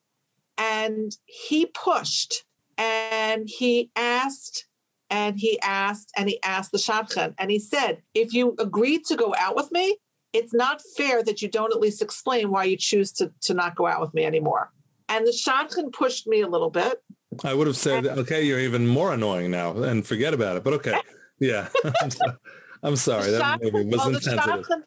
And 0.57 1.15
he 1.25 1.65
pushed, 1.65 2.43
and 2.77 3.49
he 3.49 3.91
asked 3.95 4.67
and 5.11 5.39
he 5.39 5.59
asked 5.61 6.11
and 6.17 6.27
he 6.29 6.41
asked 6.41 6.71
the 6.71 6.77
shadchan 6.77 7.35
and 7.37 7.51
he 7.51 7.59
said 7.59 8.01
if 8.15 8.33
you 8.33 8.55
agree 8.57 8.97
to 8.97 9.15
go 9.15 9.35
out 9.37 9.55
with 9.55 9.71
me 9.71 9.97
it's 10.33 10.53
not 10.53 10.81
fair 10.97 11.21
that 11.21 11.41
you 11.41 11.49
don't 11.49 11.73
at 11.73 11.79
least 11.79 12.01
explain 12.01 12.49
why 12.49 12.63
you 12.63 12.77
choose 12.77 13.11
to, 13.11 13.31
to 13.41 13.53
not 13.53 13.75
go 13.75 13.85
out 13.85 13.99
with 13.99 14.13
me 14.13 14.23
anymore. 14.23 14.71
And 15.09 15.27
the 15.27 15.31
shadchan 15.31 15.91
pushed 15.91 16.25
me 16.25 16.39
a 16.39 16.47
little 16.47 16.69
bit. 16.69 17.03
I 17.43 17.53
would 17.53 17.67
have 17.67 17.75
said 17.75 18.05
and, 18.05 18.19
okay 18.19 18.43
you're 18.43 18.59
even 18.59 18.87
more 18.87 19.13
annoying 19.13 19.51
now 19.51 19.75
and 19.83 20.05
forget 20.05 20.33
about 20.33 20.57
it 20.57 20.63
but 20.63 20.73
okay. 20.73 20.99
Yeah. 21.39 21.69
I'm 22.83 22.95
sorry. 22.95 23.31
That 23.31 23.61
maybe 23.61 23.83
was 23.83 23.97
well, 23.97 24.09
insensitive 24.09 24.83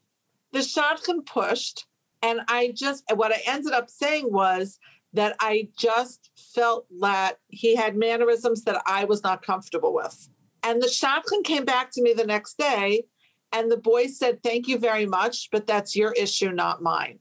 the 0.54 0.60
shadchan 0.60 1.26
pushed 1.26 1.84
and 2.22 2.40
i 2.48 2.72
just 2.74 3.02
what 3.14 3.32
i 3.32 3.40
ended 3.46 3.72
up 3.72 3.90
saying 3.90 4.32
was 4.32 4.78
that 5.14 5.36
I 5.40 5.68
just 5.78 6.30
felt 6.36 6.86
that 7.00 7.38
he 7.48 7.76
had 7.76 7.96
mannerisms 7.96 8.64
that 8.64 8.82
I 8.86 9.04
was 9.04 9.22
not 9.22 9.42
comfortable 9.42 9.94
with. 9.94 10.28
And 10.62 10.82
the 10.82 10.86
shadchan 10.86 11.44
came 11.44 11.64
back 11.64 11.90
to 11.92 12.02
me 12.02 12.12
the 12.12 12.26
next 12.26 12.58
day, 12.58 13.04
and 13.52 13.70
the 13.70 13.76
boy 13.76 14.08
said, 14.08 14.42
Thank 14.42 14.66
you 14.66 14.78
very 14.78 15.06
much, 15.06 15.48
but 15.50 15.66
that's 15.66 15.94
your 15.94 16.12
issue, 16.12 16.50
not 16.50 16.82
mine. 16.82 17.20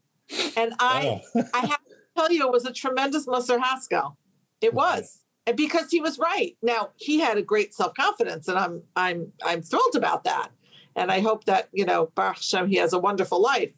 And 0.58 0.73
I, 0.79 1.21
I 1.53 1.60
have 1.60 1.86
to 1.86 1.95
tell 2.17 2.32
you, 2.32 2.47
it 2.47 2.51
was 2.51 2.65
a 2.65 2.73
tremendous 2.73 3.27
Musar 3.27 3.60
Haskel. 3.60 4.15
It 4.62 4.73
was. 4.73 5.19
And 5.45 5.58
because 5.58 5.91
he 5.91 5.99
was 5.99 6.17
right. 6.17 6.56
Now 6.62 6.91
he 6.95 7.19
had 7.19 7.38
a 7.38 7.41
great 7.41 7.73
self-confidence, 7.73 8.47
and 8.47 8.58
I'm 8.58 8.84
I'm 8.95 9.34
I'm 9.43 9.62
thrilled 9.62 9.95
about 9.95 10.23
that. 10.23 10.49
And 10.95 11.12
I 11.12 11.19
hope 11.19 11.45
that, 11.45 11.69
you 11.73 11.86
know, 11.86 12.12
Baruch 12.15 12.38
Hashem, 12.38 12.69
he 12.69 12.75
has 12.77 12.93
a 12.93 12.99
wonderful 12.99 13.41
life. 13.41 13.73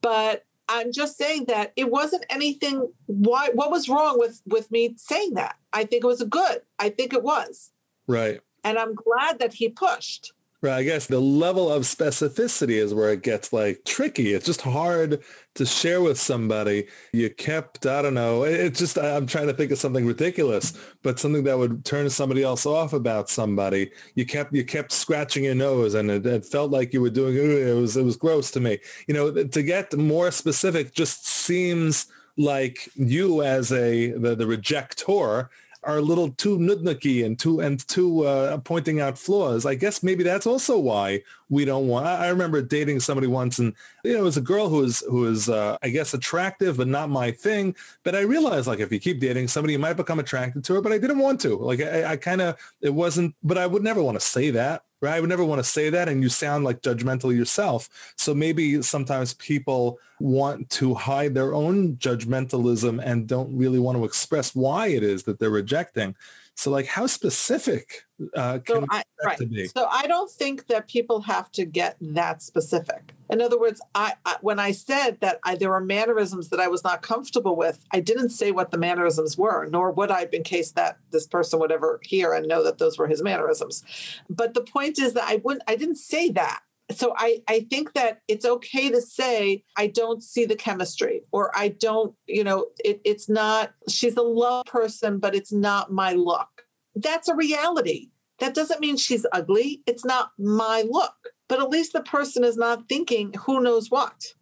But 0.00 0.44
I'm 0.68 0.92
just 0.92 1.16
saying 1.16 1.46
that 1.46 1.72
it 1.76 1.90
wasn't 1.90 2.26
anything. 2.30 2.92
Why? 3.06 3.50
What 3.54 3.70
was 3.70 3.88
wrong 3.88 4.18
with 4.18 4.42
with 4.46 4.70
me 4.70 4.94
saying 4.96 5.34
that? 5.34 5.56
I 5.72 5.84
think 5.84 6.04
it 6.04 6.06
was 6.06 6.22
good. 6.24 6.62
I 6.78 6.90
think 6.90 7.12
it 7.12 7.22
was. 7.22 7.70
Right. 8.06 8.40
And 8.64 8.78
I'm 8.78 8.94
glad 8.94 9.38
that 9.38 9.54
he 9.54 9.68
pushed. 9.68 10.32
Right. 10.60 10.78
I 10.78 10.82
guess 10.82 11.06
the 11.06 11.20
level 11.20 11.70
of 11.70 11.84
specificity 11.84 12.82
is 12.82 12.92
where 12.92 13.12
it 13.12 13.22
gets 13.22 13.52
like 13.52 13.84
tricky. 13.84 14.32
It's 14.32 14.44
just 14.44 14.60
hard 14.60 15.22
to 15.54 15.64
share 15.64 16.02
with 16.02 16.18
somebody. 16.18 16.88
You 17.12 17.30
kept, 17.30 17.86
I 17.86 18.02
don't 18.02 18.14
know, 18.14 18.42
it's 18.42 18.80
just, 18.80 18.98
I'm 18.98 19.28
trying 19.28 19.46
to 19.46 19.52
think 19.52 19.70
of 19.70 19.78
something 19.78 20.04
ridiculous, 20.04 20.72
but 21.04 21.20
something 21.20 21.44
that 21.44 21.56
would 21.56 21.84
turn 21.84 22.10
somebody 22.10 22.42
else 22.42 22.66
off 22.66 22.92
about 22.92 23.30
somebody. 23.30 23.92
You 24.16 24.26
kept, 24.26 24.52
you 24.52 24.64
kept 24.64 24.90
scratching 24.90 25.44
your 25.44 25.54
nose 25.54 25.94
and 25.94 26.10
it, 26.10 26.26
it 26.26 26.44
felt 26.44 26.72
like 26.72 26.92
you 26.92 27.02
were 27.02 27.10
doing, 27.10 27.36
it 27.36 27.74
was, 27.74 27.96
it 27.96 28.04
was 28.04 28.16
gross 28.16 28.50
to 28.50 28.60
me. 28.60 28.80
You 29.06 29.14
know, 29.14 29.44
to 29.44 29.62
get 29.62 29.96
more 29.96 30.32
specific 30.32 30.92
just 30.92 31.24
seems 31.24 32.08
like 32.36 32.88
you 32.96 33.42
as 33.42 33.70
a, 33.70 34.10
the, 34.10 34.34
the 34.34 34.46
rejector 34.46 35.50
are 35.84 35.98
a 35.98 36.02
little 36.02 36.30
too 36.30 36.58
nudnuki 36.58 37.24
and 37.24 37.38
too 37.38 37.60
and 37.60 37.86
too 37.88 38.24
uh, 38.24 38.58
pointing 38.58 39.00
out 39.00 39.18
flaws. 39.18 39.64
I 39.64 39.74
guess 39.74 40.02
maybe 40.02 40.24
that's 40.24 40.46
also 40.46 40.78
why 40.78 41.22
we 41.48 41.64
don't 41.64 41.88
want. 41.88 42.06
I 42.06 42.28
remember 42.28 42.60
dating 42.62 43.00
somebody 43.00 43.26
once, 43.26 43.58
and 43.58 43.74
you 44.04 44.12
know, 44.12 44.20
it 44.20 44.22
was 44.22 44.36
a 44.36 44.42
girl 44.42 44.68
who 44.68 44.78
was 44.78 45.00
who 45.08 45.20
was, 45.20 45.48
uh, 45.48 45.78
I 45.82 45.88
guess, 45.88 46.14
attractive, 46.14 46.76
but 46.76 46.88
not 46.88 47.10
my 47.10 47.30
thing. 47.30 47.74
But 48.04 48.14
I 48.14 48.20
realized, 48.20 48.66
like, 48.66 48.80
if 48.80 48.92
you 48.92 49.00
keep 49.00 49.20
dating 49.20 49.48
somebody, 49.48 49.72
you 49.72 49.78
might 49.78 49.96
become 49.96 50.18
attracted 50.18 50.64
to 50.64 50.74
her. 50.74 50.80
But 50.80 50.92
I 50.92 50.98
didn't 50.98 51.18
want 51.18 51.40
to. 51.42 51.56
Like, 51.56 51.80
I, 51.80 52.12
I 52.12 52.16
kind 52.16 52.40
of, 52.40 52.56
it 52.80 52.90
wasn't. 52.90 53.34
But 53.42 53.58
I 53.58 53.66
would 53.66 53.82
never 53.82 54.02
want 54.02 54.18
to 54.20 54.24
say 54.24 54.50
that. 54.50 54.82
Right? 55.00 55.14
I 55.14 55.20
would 55.20 55.28
never 55.28 55.44
want 55.44 55.60
to 55.60 55.64
say 55.64 55.90
that, 55.90 56.08
and 56.08 56.22
you 56.24 56.28
sound 56.28 56.64
like 56.64 56.82
judgmental 56.82 57.34
yourself. 57.34 57.88
So 58.16 58.34
maybe 58.34 58.82
sometimes 58.82 59.34
people 59.34 60.00
want 60.18 60.68
to 60.70 60.92
hide 60.94 61.34
their 61.34 61.54
own 61.54 61.96
judgmentalism 61.98 63.00
and 63.04 63.28
don't 63.28 63.56
really 63.56 63.78
want 63.78 63.96
to 63.96 64.04
express 64.04 64.56
why 64.56 64.88
it 64.88 65.04
is 65.04 65.22
that 65.22 65.38
they're 65.38 65.50
rejecting. 65.50 66.16
So 66.58 66.72
like 66.72 66.86
how 66.86 67.06
specific 67.06 68.04
uh, 68.34 68.58
so 68.66 68.84
I, 68.90 69.04
right. 69.24 69.40
So 69.72 69.86
I 69.88 70.08
don't 70.08 70.28
think 70.28 70.66
that 70.66 70.88
people 70.88 71.20
have 71.20 71.52
to 71.52 71.64
get 71.64 71.96
that 72.00 72.42
specific. 72.42 73.12
In 73.30 73.40
other 73.40 73.60
words, 73.60 73.80
I, 73.94 74.14
I 74.26 74.38
when 74.40 74.58
I 74.58 74.72
said 74.72 75.18
that 75.20 75.38
I, 75.44 75.54
there 75.54 75.70
were 75.70 75.80
mannerisms 75.80 76.48
that 76.48 76.58
I 76.58 76.66
was 76.66 76.82
not 76.82 77.00
comfortable 77.00 77.54
with, 77.54 77.84
I 77.92 78.00
didn't 78.00 78.30
say 78.30 78.50
what 78.50 78.72
the 78.72 78.76
mannerisms 78.76 79.38
were, 79.38 79.66
nor 79.66 79.92
would 79.92 80.10
I, 80.10 80.26
in 80.32 80.42
case 80.42 80.72
that 80.72 80.98
this 81.12 81.28
person 81.28 81.60
would 81.60 81.70
ever 81.70 82.00
hear 82.02 82.32
and 82.32 82.48
know 82.48 82.64
that 82.64 82.78
those 82.78 82.98
were 82.98 83.06
his 83.06 83.22
mannerisms. 83.22 83.84
But 84.28 84.54
the 84.54 84.62
point 84.62 84.98
is 84.98 85.12
that 85.12 85.28
I 85.28 85.36
wouldn't, 85.36 85.62
I 85.68 85.76
didn't 85.76 85.98
say 85.98 86.30
that 86.30 86.62
so 86.90 87.12
I, 87.16 87.42
I 87.46 87.66
think 87.68 87.92
that 87.92 88.20
it's 88.28 88.44
okay 88.44 88.90
to 88.90 89.00
say 89.00 89.62
i 89.76 89.86
don't 89.86 90.22
see 90.22 90.44
the 90.44 90.56
chemistry 90.56 91.22
or 91.32 91.50
i 91.56 91.68
don't 91.68 92.14
you 92.26 92.42
know 92.42 92.66
it, 92.84 93.00
it's 93.04 93.28
not 93.28 93.72
she's 93.88 94.16
a 94.16 94.22
love 94.22 94.64
person 94.64 95.18
but 95.18 95.34
it's 95.34 95.52
not 95.52 95.92
my 95.92 96.12
look. 96.12 96.64
That's 96.94 97.28
a 97.28 97.34
reality. 97.34 98.10
That 98.40 98.54
doesn't 98.54 98.80
mean 98.80 98.96
she's 98.96 99.26
ugly. 99.32 99.82
It's 99.86 100.04
not 100.04 100.30
my 100.38 100.84
look. 100.88 101.14
But 101.48 101.60
at 101.60 101.70
least 101.70 101.92
the 101.92 102.02
person 102.02 102.44
is 102.44 102.56
not 102.56 102.88
thinking 102.88 103.34
who 103.44 103.60
knows 103.60 103.90
what? 103.90 104.34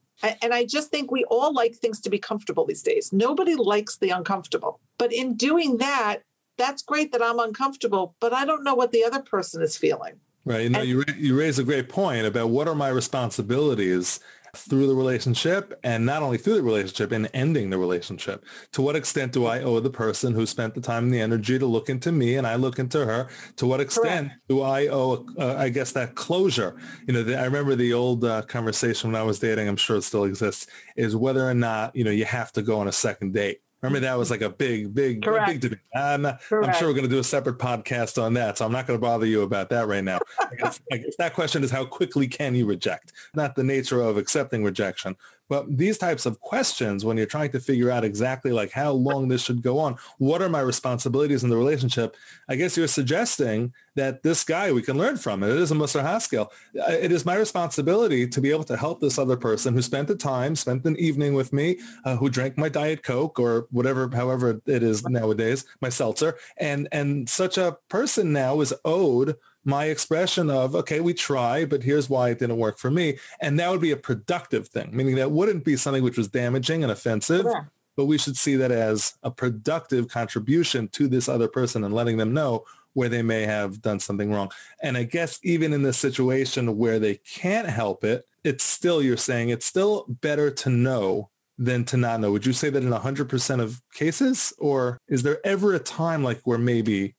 And 0.42 0.54
i 0.54 0.64
just 0.64 0.90
think 0.90 1.10
we 1.10 1.24
all 1.24 1.52
like 1.52 1.74
things 1.74 2.00
to 2.00 2.10
be 2.10 2.18
comfortable 2.18 2.64
these 2.64 2.82
days. 2.82 3.12
Nobody 3.12 3.54
likes 3.54 3.98
the 3.98 4.10
uncomfortable. 4.10 4.80
But 4.98 5.12
in 5.12 5.36
doing 5.36 5.76
that 5.78 6.22
that's 6.58 6.82
great 6.82 7.12
that 7.12 7.22
i'm 7.22 7.38
uncomfortable 7.38 8.16
but 8.18 8.32
i 8.32 8.42
don't 8.46 8.64
know 8.64 8.74
what 8.74 8.90
the 8.90 9.04
other 9.04 9.20
person 9.20 9.60
is 9.60 9.76
feeling 9.76 10.14
Right. 10.46 10.62
You 10.62 10.70
know, 10.70 10.80
and, 10.80 10.88
you, 10.88 11.04
you 11.16 11.36
raise 11.36 11.58
a 11.58 11.64
great 11.64 11.88
point 11.88 12.24
about 12.24 12.50
what 12.50 12.68
are 12.68 12.74
my 12.74 12.88
responsibilities 12.88 14.20
through 14.54 14.86
the 14.86 14.94
relationship 14.94 15.78
and 15.82 16.06
not 16.06 16.22
only 16.22 16.38
through 16.38 16.54
the 16.54 16.62
relationship 16.62 17.12
in 17.12 17.26
ending 17.26 17.68
the 17.68 17.76
relationship. 17.76 18.44
To 18.72 18.80
what 18.80 18.96
extent 18.96 19.32
do 19.32 19.46
I 19.46 19.60
owe 19.60 19.80
the 19.80 19.90
person 19.90 20.34
who 20.34 20.46
spent 20.46 20.74
the 20.74 20.80
time 20.80 21.04
and 21.04 21.12
the 21.12 21.20
energy 21.20 21.58
to 21.58 21.66
look 21.66 21.90
into 21.90 22.12
me 22.12 22.36
and 22.36 22.46
I 22.46 22.54
look 22.54 22.78
into 22.78 23.04
her? 23.04 23.28
To 23.56 23.66
what 23.66 23.80
extent 23.80 24.28
correct. 24.28 24.48
do 24.48 24.62
I 24.62 24.86
owe, 24.86 25.26
uh, 25.36 25.56
I 25.56 25.68
guess, 25.68 25.92
that 25.92 26.14
closure? 26.14 26.76
You 27.06 27.14
know, 27.14 27.22
the, 27.24 27.38
I 27.38 27.44
remember 27.44 27.74
the 27.74 27.92
old 27.92 28.24
uh, 28.24 28.42
conversation 28.42 29.12
when 29.12 29.20
I 29.20 29.24
was 29.24 29.40
dating, 29.40 29.68
I'm 29.68 29.76
sure 29.76 29.96
it 29.96 30.02
still 30.02 30.24
exists, 30.24 30.68
is 30.96 31.16
whether 31.16 31.46
or 31.48 31.54
not, 31.54 31.94
you 31.94 32.04
know, 32.04 32.12
you 32.12 32.24
have 32.24 32.52
to 32.52 32.62
go 32.62 32.78
on 32.78 32.88
a 32.88 32.92
second 32.92 33.34
date. 33.34 33.60
Remember 33.82 34.00
that 34.00 34.16
was 34.16 34.30
like 34.30 34.40
a 34.40 34.48
big, 34.48 34.94
big, 34.94 35.22
Correct. 35.22 35.46
big 35.48 35.60
debate. 35.60 35.78
I'm, 35.94 36.24
I'm 36.24 36.38
sure 36.74 36.88
we're 36.88 36.94
going 36.94 37.02
to 37.02 37.08
do 37.08 37.18
a 37.18 37.24
separate 37.24 37.58
podcast 37.58 38.20
on 38.20 38.34
that, 38.34 38.58
so 38.58 38.64
I'm 38.64 38.72
not 38.72 38.86
going 38.86 38.98
to 38.98 39.00
bother 39.00 39.26
you 39.26 39.42
about 39.42 39.68
that 39.68 39.86
right 39.86 40.02
now. 40.02 40.18
I 40.40 40.54
guess, 40.56 40.80
I 40.90 40.96
guess 40.96 41.14
that 41.18 41.34
question 41.34 41.62
is 41.62 41.70
how 41.70 41.84
quickly 41.84 42.26
can 42.26 42.54
you 42.54 42.64
reject, 42.64 43.12
not 43.34 43.54
the 43.54 43.62
nature 43.62 44.00
of 44.00 44.16
accepting 44.16 44.64
rejection, 44.64 45.14
but 45.48 45.76
these 45.76 45.98
types 45.98 46.26
of 46.26 46.40
questions, 46.40 47.04
when 47.04 47.16
you're 47.16 47.26
trying 47.26 47.52
to 47.52 47.60
figure 47.60 47.90
out 47.90 48.04
exactly 48.04 48.52
like 48.52 48.72
how 48.72 48.92
long 48.92 49.28
this 49.28 49.42
should 49.42 49.62
go 49.62 49.78
on, 49.78 49.96
what 50.18 50.42
are 50.42 50.48
my 50.48 50.60
responsibilities 50.60 51.44
in 51.44 51.50
the 51.50 51.56
relationship? 51.56 52.16
I 52.48 52.56
guess 52.56 52.76
you're 52.76 52.88
suggesting 52.88 53.72
that 53.94 54.22
this 54.22 54.44
guy 54.44 54.72
we 54.72 54.82
can 54.82 54.98
learn 54.98 55.16
from. 55.16 55.42
It 55.42 55.50
is 55.50 55.72
a 55.72 55.74
Musar 55.74 56.04
Haskel. 56.04 56.46
Uh, 56.78 56.92
it 56.92 57.12
is 57.12 57.24
my 57.24 57.36
responsibility 57.36 58.28
to 58.28 58.40
be 58.40 58.50
able 58.50 58.64
to 58.64 58.76
help 58.76 59.00
this 59.00 59.18
other 59.18 59.36
person 59.36 59.74
who 59.74 59.82
spent 59.82 60.08
the 60.08 60.16
time, 60.16 60.54
spent 60.54 60.84
an 60.84 60.96
evening 60.98 61.34
with 61.34 61.52
me, 61.52 61.78
uh, 62.04 62.16
who 62.16 62.28
drank 62.28 62.58
my 62.58 62.68
Diet 62.68 63.02
Coke 63.02 63.38
or 63.38 63.66
whatever, 63.70 64.10
however 64.12 64.60
it 64.66 64.82
is 64.82 65.08
nowadays, 65.08 65.64
my 65.80 65.88
seltzer. 65.88 66.36
And, 66.58 66.88
and 66.92 67.28
such 67.28 67.56
a 67.56 67.78
person 67.88 68.32
now 68.32 68.60
is 68.60 68.74
owed 68.84 69.36
my 69.66 69.86
expression 69.86 70.48
of, 70.48 70.76
okay, 70.76 71.00
we 71.00 71.12
try, 71.12 71.64
but 71.64 71.82
here's 71.82 72.08
why 72.08 72.30
it 72.30 72.38
didn't 72.38 72.56
work 72.56 72.78
for 72.78 72.90
me. 72.90 73.18
And 73.40 73.58
that 73.58 73.70
would 73.70 73.80
be 73.80 73.90
a 73.90 73.96
productive 73.96 74.68
thing, 74.68 74.90
meaning 74.92 75.16
that 75.16 75.32
wouldn't 75.32 75.64
be 75.64 75.76
something 75.76 76.04
which 76.04 76.16
was 76.16 76.28
damaging 76.28 76.84
and 76.84 76.92
offensive, 76.92 77.42
sure. 77.42 77.70
but 77.96 78.04
we 78.06 78.16
should 78.16 78.36
see 78.36 78.54
that 78.56 78.70
as 78.70 79.14
a 79.24 79.30
productive 79.30 80.06
contribution 80.06 80.86
to 80.88 81.08
this 81.08 81.28
other 81.28 81.48
person 81.48 81.82
and 81.82 81.92
letting 81.92 82.16
them 82.16 82.32
know 82.32 82.64
where 82.92 83.08
they 83.08 83.22
may 83.22 83.42
have 83.42 83.82
done 83.82 83.98
something 83.98 84.32
wrong. 84.32 84.50
And 84.82 84.96
I 84.96 85.02
guess 85.02 85.40
even 85.42 85.72
in 85.72 85.82
the 85.82 85.92
situation 85.92 86.78
where 86.78 87.00
they 87.00 87.16
can't 87.16 87.68
help 87.68 88.04
it, 88.04 88.24
it's 88.44 88.64
still, 88.64 89.02
you're 89.02 89.16
saying 89.16 89.48
it's 89.48 89.66
still 89.66 90.06
better 90.08 90.50
to 90.50 90.70
know 90.70 91.28
than 91.58 91.84
to 91.86 91.96
not 91.96 92.20
know. 92.20 92.30
Would 92.30 92.46
you 92.46 92.52
say 92.52 92.70
that 92.70 92.82
in 92.82 92.90
100% 92.90 93.60
of 93.60 93.82
cases? 93.92 94.52
Or 94.58 94.98
is 95.08 95.24
there 95.24 95.44
ever 95.44 95.74
a 95.74 95.78
time 95.80 96.22
like 96.22 96.40
where 96.44 96.58
maybe 96.58 97.16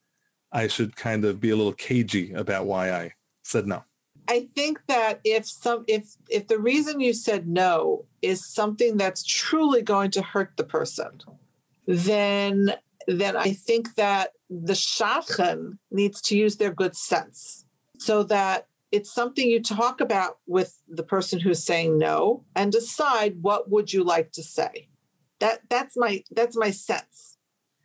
I 0.51 0.67
should 0.67 0.95
kind 0.95 1.25
of 1.25 1.39
be 1.39 1.49
a 1.49 1.55
little 1.55 1.73
cagey 1.73 2.33
about 2.33 2.65
why 2.65 2.91
I 2.91 3.13
said 3.43 3.67
no. 3.67 3.83
I 4.27 4.41
think 4.41 4.79
that 4.87 5.21
if 5.23 5.47
some 5.47 5.85
if 5.87 6.15
if 6.29 6.47
the 6.47 6.59
reason 6.59 6.99
you 6.99 7.13
said 7.13 7.47
no 7.47 8.05
is 8.21 8.45
something 8.45 8.97
that's 8.97 9.23
truly 9.23 9.81
going 9.81 10.11
to 10.11 10.21
hurt 10.21 10.53
the 10.57 10.63
person, 10.63 11.21
then 11.85 12.73
then 13.07 13.37
I 13.37 13.53
think 13.53 13.95
that 13.95 14.31
the 14.49 14.73
shadchan 14.73 15.77
needs 15.91 16.21
to 16.23 16.37
use 16.37 16.57
their 16.57 16.73
good 16.73 16.95
sense 16.95 17.65
so 17.97 18.23
that 18.23 18.67
it's 18.91 19.13
something 19.13 19.47
you 19.47 19.61
talk 19.61 20.01
about 20.01 20.37
with 20.45 20.81
the 20.87 21.03
person 21.03 21.39
who's 21.39 21.63
saying 21.63 21.97
no 21.97 22.43
and 22.55 22.71
decide 22.71 23.41
what 23.41 23.69
would 23.69 23.91
you 23.91 24.03
like 24.03 24.31
to 24.33 24.43
say. 24.43 24.87
That 25.39 25.61
that's 25.69 25.95
my 25.95 26.23
that's 26.31 26.57
my 26.57 26.71
sense. 26.71 27.37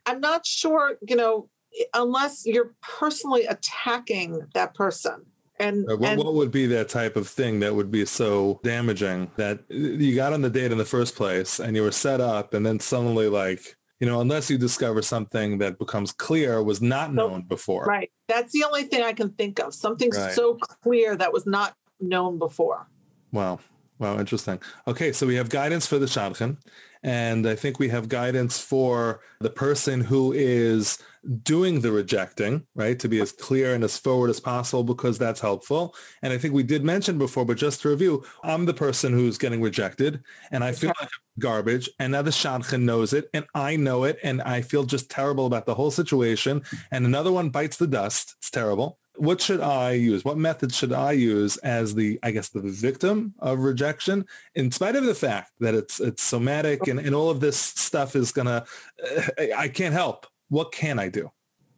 I'm 0.05 0.19
not 0.19 0.45
sure, 0.45 0.97
you 1.07 1.15
know, 1.15 1.49
unless 1.93 2.45
you're 2.45 2.73
personally 2.81 3.45
attacking 3.45 4.47
that 4.53 4.73
person. 4.73 5.25
And, 5.59 5.85
what, 5.87 6.01
and, 6.03 6.17
what, 6.17 6.33
would 6.33 6.51
be 6.51 6.65
that 6.67 6.89
type 6.89 7.15
of 7.15 7.27
thing 7.27 7.59
that 7.59 7.75
would 7.75 7.91
be 7.91 8.05
so 8.05 8.59
damaging 8.63 9.31
that 9.37 9.59
you 9.69 10.15
got 10.15 10.33
on 10.33 10.41
the 10.41 10.49
date 10.49 10.71
in 10.71 10.77
the 10.77 10.85
first 10.85 11.15
place 11.15 11.59
and 11.59 11.75
you 11.75 11.83
were 11.83 11.91
set 11.91 12.19
up 12.19 12.53
and 12.53 12.65
then 12.65 12.79
suddenly 12.79 13.29
like 13.29 13.77
you 13.99 14.07
know 14.07 14.19
unless 14.19 14.49
you 14.49 14.57
discover 14.57 15.01
something 15.03 15.59
that 15.59 15.77
becomes 15.77 16.11
clear 16.11 16.61
was 16.63 16.81
not 16.81 17.13
known 17.13 17.43
before. 17.43 17.85
Right. 17.85 18.11
That's 18.27 18.51
the 18.51 18.63
only 18.63 18.83
thing 18.83 19.03
i 19.03 19.13
can 19.13 19.29
think 19.33 19.59
of. 19.59 19.75
Something 19.75 20.09
right. 20.09 20.33
so 20.33 20.55
clear 20.55 21.15
that 21.15 21.31
was 21.31 21.45
not 21.45 21.75
known 21.99 22.39
before. 22.39 22.89
Wow. 23.31 23.59
Wow 23.99 24.19
interesting. 24.19 24.59
Okay 24.87 25.11
so 25.11 25.27
we 25.27 25.35
have 25.35 25.49
guidance 25.49 25.85
for 25.85 25.99
the 25.99 26.07
shadchan 26.07 26.57
and 27.03 27.47
i 27.47 27.55
think 27.55 27.79
we 27.79 27.89
have 27.89 28.09
guidance 28.09 28.59
for 28.59 29.19
the 29.39 29.49
person 29.49 30.01
who 30.01 30.31
is 30.31 30.97
doing 31.43 31.81
the 31.81 31.91
rejecting, 31.91 32.65
right? 32.75 32.99
To 32.99 33.07
be 33.07 33.21
as 33.21 33.31
clear 33.31 33.73
and 33.73 33.83
as 33.83 33.97
forward 33.97 34.29
as 34.29 34.39
possible 34.39 34.83
because 34.83 35.17
that's 35.17 35.39
helpful. 35.39 35.95
And 36.21 36.33
I 36.33 36.37
think 36.37 36.53
we 36.53 36.63
did 36.63 36.83
mention 36.83 37.17
before, 37.17 37.45
but 37.45 37.57
just 37.57 37.81
to 37.81 37.89
review, 37.89 38.23
I'm 38.43 38.65
the 38.65 38.73
person 38.73 39.13
who's 39.13 39.37
getting 39.37 39.61
rejected 39.61 40.21
and 40.51 40.63
I 40.63 40.73
feel 40.73 40.93
like 40.99 41.09
garbage. 41.39 41.89
And 41.99 42.11
now 42.11 42.21
the 42.21 42.31
shadchan 42.31 42.81
knows 42.81 43.13
it 43.13 43.29
and 43.33 43.45
I 43.55 43.75
know 43.75 44.03
it. 44.03 44.19
And 44.23 44.41
I 44.41 44.61
feel 44.61 44.83
just 44.83 45.09
terrible 45.09 45.45
about 45.45 45.65
the 45.65 45.75
whole 45.75 45.91
situation. 45.91 46.63
And 46.91 47.05
another 47.05 47.31
one 47.31 47.49
bites 47.49 47.77
the 47.77 47.87
dust. 47.87 48.35
It's 48.39 48.49
terrible. 48.49 48.99
What 49.15 49.39
should 49.39 49.61
I 49.61 49.91
use? 49.91 50.25
What 50.25 50.37
method 50.37 50.73
should 50.73 50.91
I 50.91 51.11
use 51.11 51.57
as 51.57 51.93
the, 51.93 52.19
I 52.23 52.31
guess, 52.31 52.49
the 52.49 52.61
victim 52.61 53.35
of 53.39 53.59
rejection, 53.59 54.25
in 54.55 54.71
spite 54.71 54.95
of 54.95 55.05
the 55.05 55.13
fact 55.13 55.51
that 55.59 55.75
it's 55.75 55.99
it's 55.99 56.23
somatic 56.23 56.87
and, 56.87 56.99
and 56.99 57.13
all 57.13 57.29
of 57.29 57.39
this 57.39 57.55
stuff 57.55 58.15
is 58.15 58.31
gonna, 58.31 58.65
uh, 59.07 59.45
I 59.55 59.67
can't 59.67 59.93
help 59.93 60.25
what 60.53 60.71
can 60.71 60.99
I 60.99 61.09
do? 61.09 61.31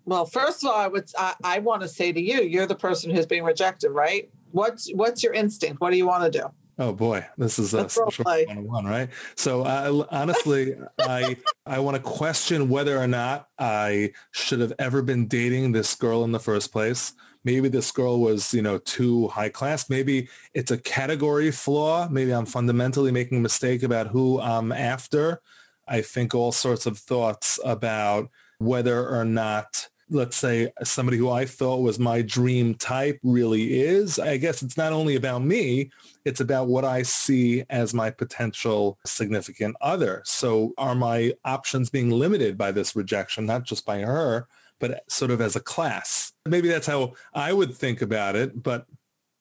Well, 0.03 0.25
first 0.25 0.63
of 0.63 0.69
all, 0.69 0.75
I 0.77 0.87
would 0.87 1.09
I, 1.17 1.33
I 1.43 1.59
want 1.59 1.81
to 1.81 1.87
say 1.87 2.11
to 2.11 2.21
you, 2.21 2.41
you're 2.41 2.67
the 2.67 2.75
person 2.75 3.09
who's 3.09 3.25
being 3.25 3.43
rejected, 3.43 3.89
right? 3.89 4.29
What's 4.51 4.91
what's 4.93 5.23
your 5.23 5.33
instinct? 5.33 5.79
What 5.79 5.91
do 5.91 5.97
you 5.97 6.05
want 6.05 6.31
to 6.31 6.39
do? 6.39 6.45
Oh 6.77 6.91
boy, 6.91 7.25
this 7.37 7.57
is 7.57 7.73
a 7.73 7.87
social 7.87 8.25
one, 8.25 8.85
right? 8.85 9.09
So 9.35 9.63
uh, 9.63 10.05
honestly, 10.11 10.75
I 10.99 11.37
I 11.65 11.79
want 11.79 11.95
to 11.95 12.03
question 12.03 12.67
whether 12.67 12.97
or 12.97 13.07
not 13.07 13.47
I 13.57 14.11
should 14.31 14.59
have 14.59 14.73
ever 14.77 15.01
been 15.01 15.27
dating 15.27 15.71
this 15.71 15.95
girl 15.95 16.25
in 16.25 16.33
the 16.33 16.39
first 16.39 16.73
place. 16.73 17.13
Maybe 17.45 17.69
this 17.69 17.91
girl 17.91 18.19
was, 18.19 18.53
you 18.53 18.61
know, 18.61 18.79
too 18.79 19.29
high 19.29 19.49
class. 19.49 19.89
Maybe 19.89 20.27
it's 20.53 20.71
a 20.71 20.77
category 20.77 21.51
flaw. 21.51 22.09
Maybe 22.09 22.31
I'm 22.31 22.45
fundamentally 22.45 23.11
making 23.11 23.37
a 23.37 23.41
mistake 23.41 23.83
about 23.83 24.07
who 24.07 24.41
I'm 24.41 24.71
after. 24.71 25.41
I 25.87 26.01
think 26.01 26.33
all 26.33 26.51
sorts 26.51 26.85
of 26.85 26.97
thoughts 26.97 27.59
about 27.63 28.29
whether 28.59 29.07
or 29.07 29.25
not 29.25 29.87
let's 30.09 30.37
say 30.37 30.71
somebody 30.83 31.17
who 31.17 31.29
I 31.29 31.45
thought 31.45 31.81
was 31.81 31.97
my 31.97 32.21
dream 32.21 32.75
type 32.75 33.19
really 33.23 33.81
is. 33.81 34.19
I 34.19 34.37
guess 34.37 34.61
it's 34.61 34.77
not 34.77 34.93
only 34.93 35.15
about 35.15 35.43
me, 35.43 35.89
it's 36.25 36.41
about 36.41 36.67
what 36.67 36.85
I 36.85 37.01
see 37.01 37.63
as 37.69 37.93
my 37.93 38.11
potential 38.11 38.99
significant 39.05 39.75
other. 39.81 40.21
So 40.25 40.73
are 40.77 40.95
my 40.95 41.33
options 41.43 41.89
being 41.89 42.11
limited 42.11 42.57
by 42.57 42.71
this 42.71 42.95
rejection, 42.95 43.45
not 43.45 43.63
just 43.63 43.85
by 43.85 44.01
her, 44.01 44.47
but 44.79 45.03
sort 45.09 45.31
of 45.31 45.41
as 45.41 45.55
a 45.55 45.61
class? 45.61 46.33
Maybe 46.45 46.67
that's 46.67 46.87
how 46.87 47.13
I 47.33 47.51
would 47.51 47.73
think 47.73 48.01
about 48.01 48.35
it, 48.35 48.61
but 48.61 48.85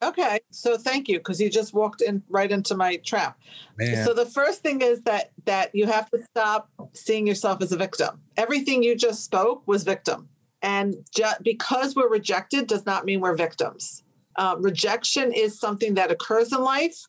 Okay, 0.09 0.41
so 0.51 0.77
thank 0.77 1.09
you 1.09 1.19
because 1.19 1.41
you 1.41 1.49
just 1.49 1.73
walked 1.73 2.03
in 2.03 2.23
right 2.29 2.51
into 2.51 2.77
my 2.77 2.97
trap. 2.97 3.39
Man. 3.79 4.05
So 4.05 4.13
the 4.13 4.27
first 4.27 4.63
thing 4.63 4.83
is 4.83 5.03
that 5.03 5.33
that 5.47 5.75
you 5.75 5.87
have 5.87 6.11
to 6.11 6.19
stop 6.23 6.71
seeing 6.93 7.27
yourself 7.27 7.63
as 7.63 7.73
a 7.73 7.77
victim. 7.77 8.21
Everything 8.37 8.83
you 8.83 8.95
just 8.95 9.25
spoke 9.25 9.67
was 9.67 9.83
victim, 9.83 10.29
and 10.63 10.95
ju- 11.15 11.41
because 11.43 11.97
we're 11.97 12.11
rejected 12.11 12.67
does 12.67 12.85
not 12.85 13.05
mean 13.05 13.21
we're 13.21 13.37
victims. 13.37 14.03
Uh, 14.37 14.57
rejection 14.59 15.33
is 15.33 15.59
something 15.59 15.95
that 15.95 16.11
occurs 16.11 16.53
in 16.53 16.63
life, 16.63 17.07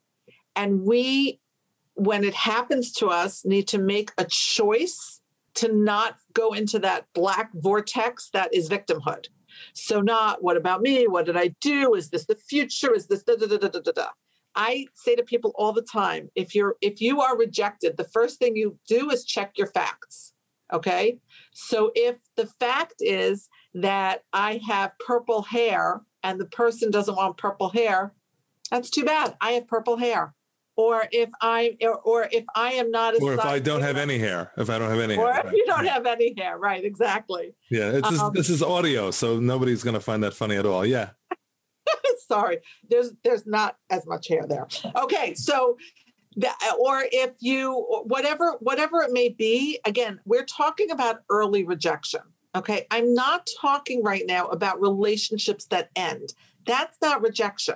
and 0.56 0.84
we, 0.84 1.40
when 1.96 2.24
it 2.24 2.34
happens 2.34 2.92
to 2.94 3.08
us, 3.08 3.44
need 3.44 3.68
to 3.68 3.78
make 3.78 4.12
a 4.18 4.26
choice 4.26 5.22
to 5.56 5.74
not 5.74 6.18
go 6.34 6.54
into 6.54 6.80
that 6.80 7.08
black 7.14 7.50
vortex 7.54 8.30
that 8.32 8.54
is 8.54 8.70
victimhood. 8.70 9.28
So 9.74 10.02
not 10.02 10.44
what 10.44 10.58
about 10.58 10.82
me? 10.82 11.08
What 11.08 11.26
did 11.26 11.38
I 11.38 11.56
do? 11.62 11.94
Is 11.94 12.10
this 12.10 12.26
the 12.26 12.36
future? 12.36 12.94
Is 12.94 13.08
this 13.08 13.24
da 13.24 13.36
da 13.36 13.48
da 13.48 13.58
da 13.58 13.68
da 13.68 13.92
da? 13.92 14.08
I 14.56 14.88
say 14.94 15.16
to 15.16 15.24
people 15.24 15.52
all 15.56 15.74
the 15.74 15.82
time, 15.82 16.30
if 16.36 16.56
you're 16.56 16.76
if 16.82 17.02
you 17.02 17.22
are 17.22 17.38
rejected, 17.38 17.98
the 17.98 18.06
first 18.06 18.40
thing 18.40 18.56
you 18.56 18.80
do 18.88 19.10
is 19.10 19.26
check 19.26 19.58
your 19.58 19.68
facts. 19.68 20.34
Okay? 20.74 21.20
So 21.54 21.92
if 21.94 22.18
the 22.36 22.48
fact 22.48 22.96
is 23.00 23.50
that 23.74 24.24
I 24.34 24.62
have 24.68 24.98
purple 25.06 25.44
hair 25.44 26.02
and 26.24 26.40
the 26.40 26.46
person 26.46 26.90
doesn't 26.90 27.16
want 27.16 27.38
purple 27.38 27.70
hair, 27.70 28.14
that's 28.72 28.90
too 28.90 29.06
bad. 29.06 29.36
I 29.42 29.52
have 29.52 29.68
purple 29.68 29.98
hair 29.98 30.34
or 30.76 31.08
if 31.12 31.30
I 31.42 31.78
or, 31.82 32.00
or 32.00 32.28
if 32.32 32.44
I 32.56 32.74
am 32.74 32.92
not 32.92 33.16
a 33.16 33.18
or 33.22 33.34
if 33.34 33.40
I 33.40 33.60
don't 33.60 33.82
have 33.82 33.98
any 33.98 34.18
hair, 34.18 34.52
if 34.58 34.70
I 34.70 34.78
don't 34.78 34.90
have 34.90 35.00
any 35.00 35.16
or 35.16 35.32
hair. 35.32 35.48
if 35.48 35.54
you 35.54 35.66
don't 35.66 35.86
have 35.86 36.06
any 36.06 36.34
hair, 36.38 36.58
right? 36.58 36.84
Exactly. 36.84 37.54
Yeah, 37.70 37.92
it's 37.92 38.10
just, 38.10 38.22
Um, 38.22 38.34
this 38.34 38.50
is 38.50 38.62
audio, 38.62 39.12
so 39.12 39.40
nobody's 39.40 39.84
going 39.84 39.94
to 39.94 40.00
find 40.00 40.24
that 40.24 40.34
funny 40.34 40.56
at 40.56 40.66
all. 40.66 40.86
Yeah. 40.86 41.12
Sorry, 42.28 42.60
there's 42.90 43.14
there's 43.24 43.46
not 43.46 43.78
as 43.90 44.06
much 44.06 44.28
hair 44.28 44.46
there. 44.48 44.68
Okay, 44.96 45.34
so 45.36 45.78
that, 46.38 46.58
or 46.80 47.04
if 47.12 47.32
you 47.40 47.74
whatever 48.06 48.58
whatever 48.60 49.02
it 49.02 49.12
may 49.12 49.30
be, 49.30 49.80
again, 49.86 50.20
we're 50.26 50.46
talking 50.46 50.92
about 50.92 51.22
early 51.30 51.64
rejection. 51.64 52.22
Okay, 52.56 52.88
I'm 52.90 53.14
not 53.14 53.48
talking 53.62 54.04
right 54.04 54.24
now 54.26 54.48
about 54.48 54.80
relationships 54.82 55.66
that 55.68 55.90
end. 55.96 56.34
That's 56.66 56.98
not 57.02 57.22
rejection. 57.22 57.76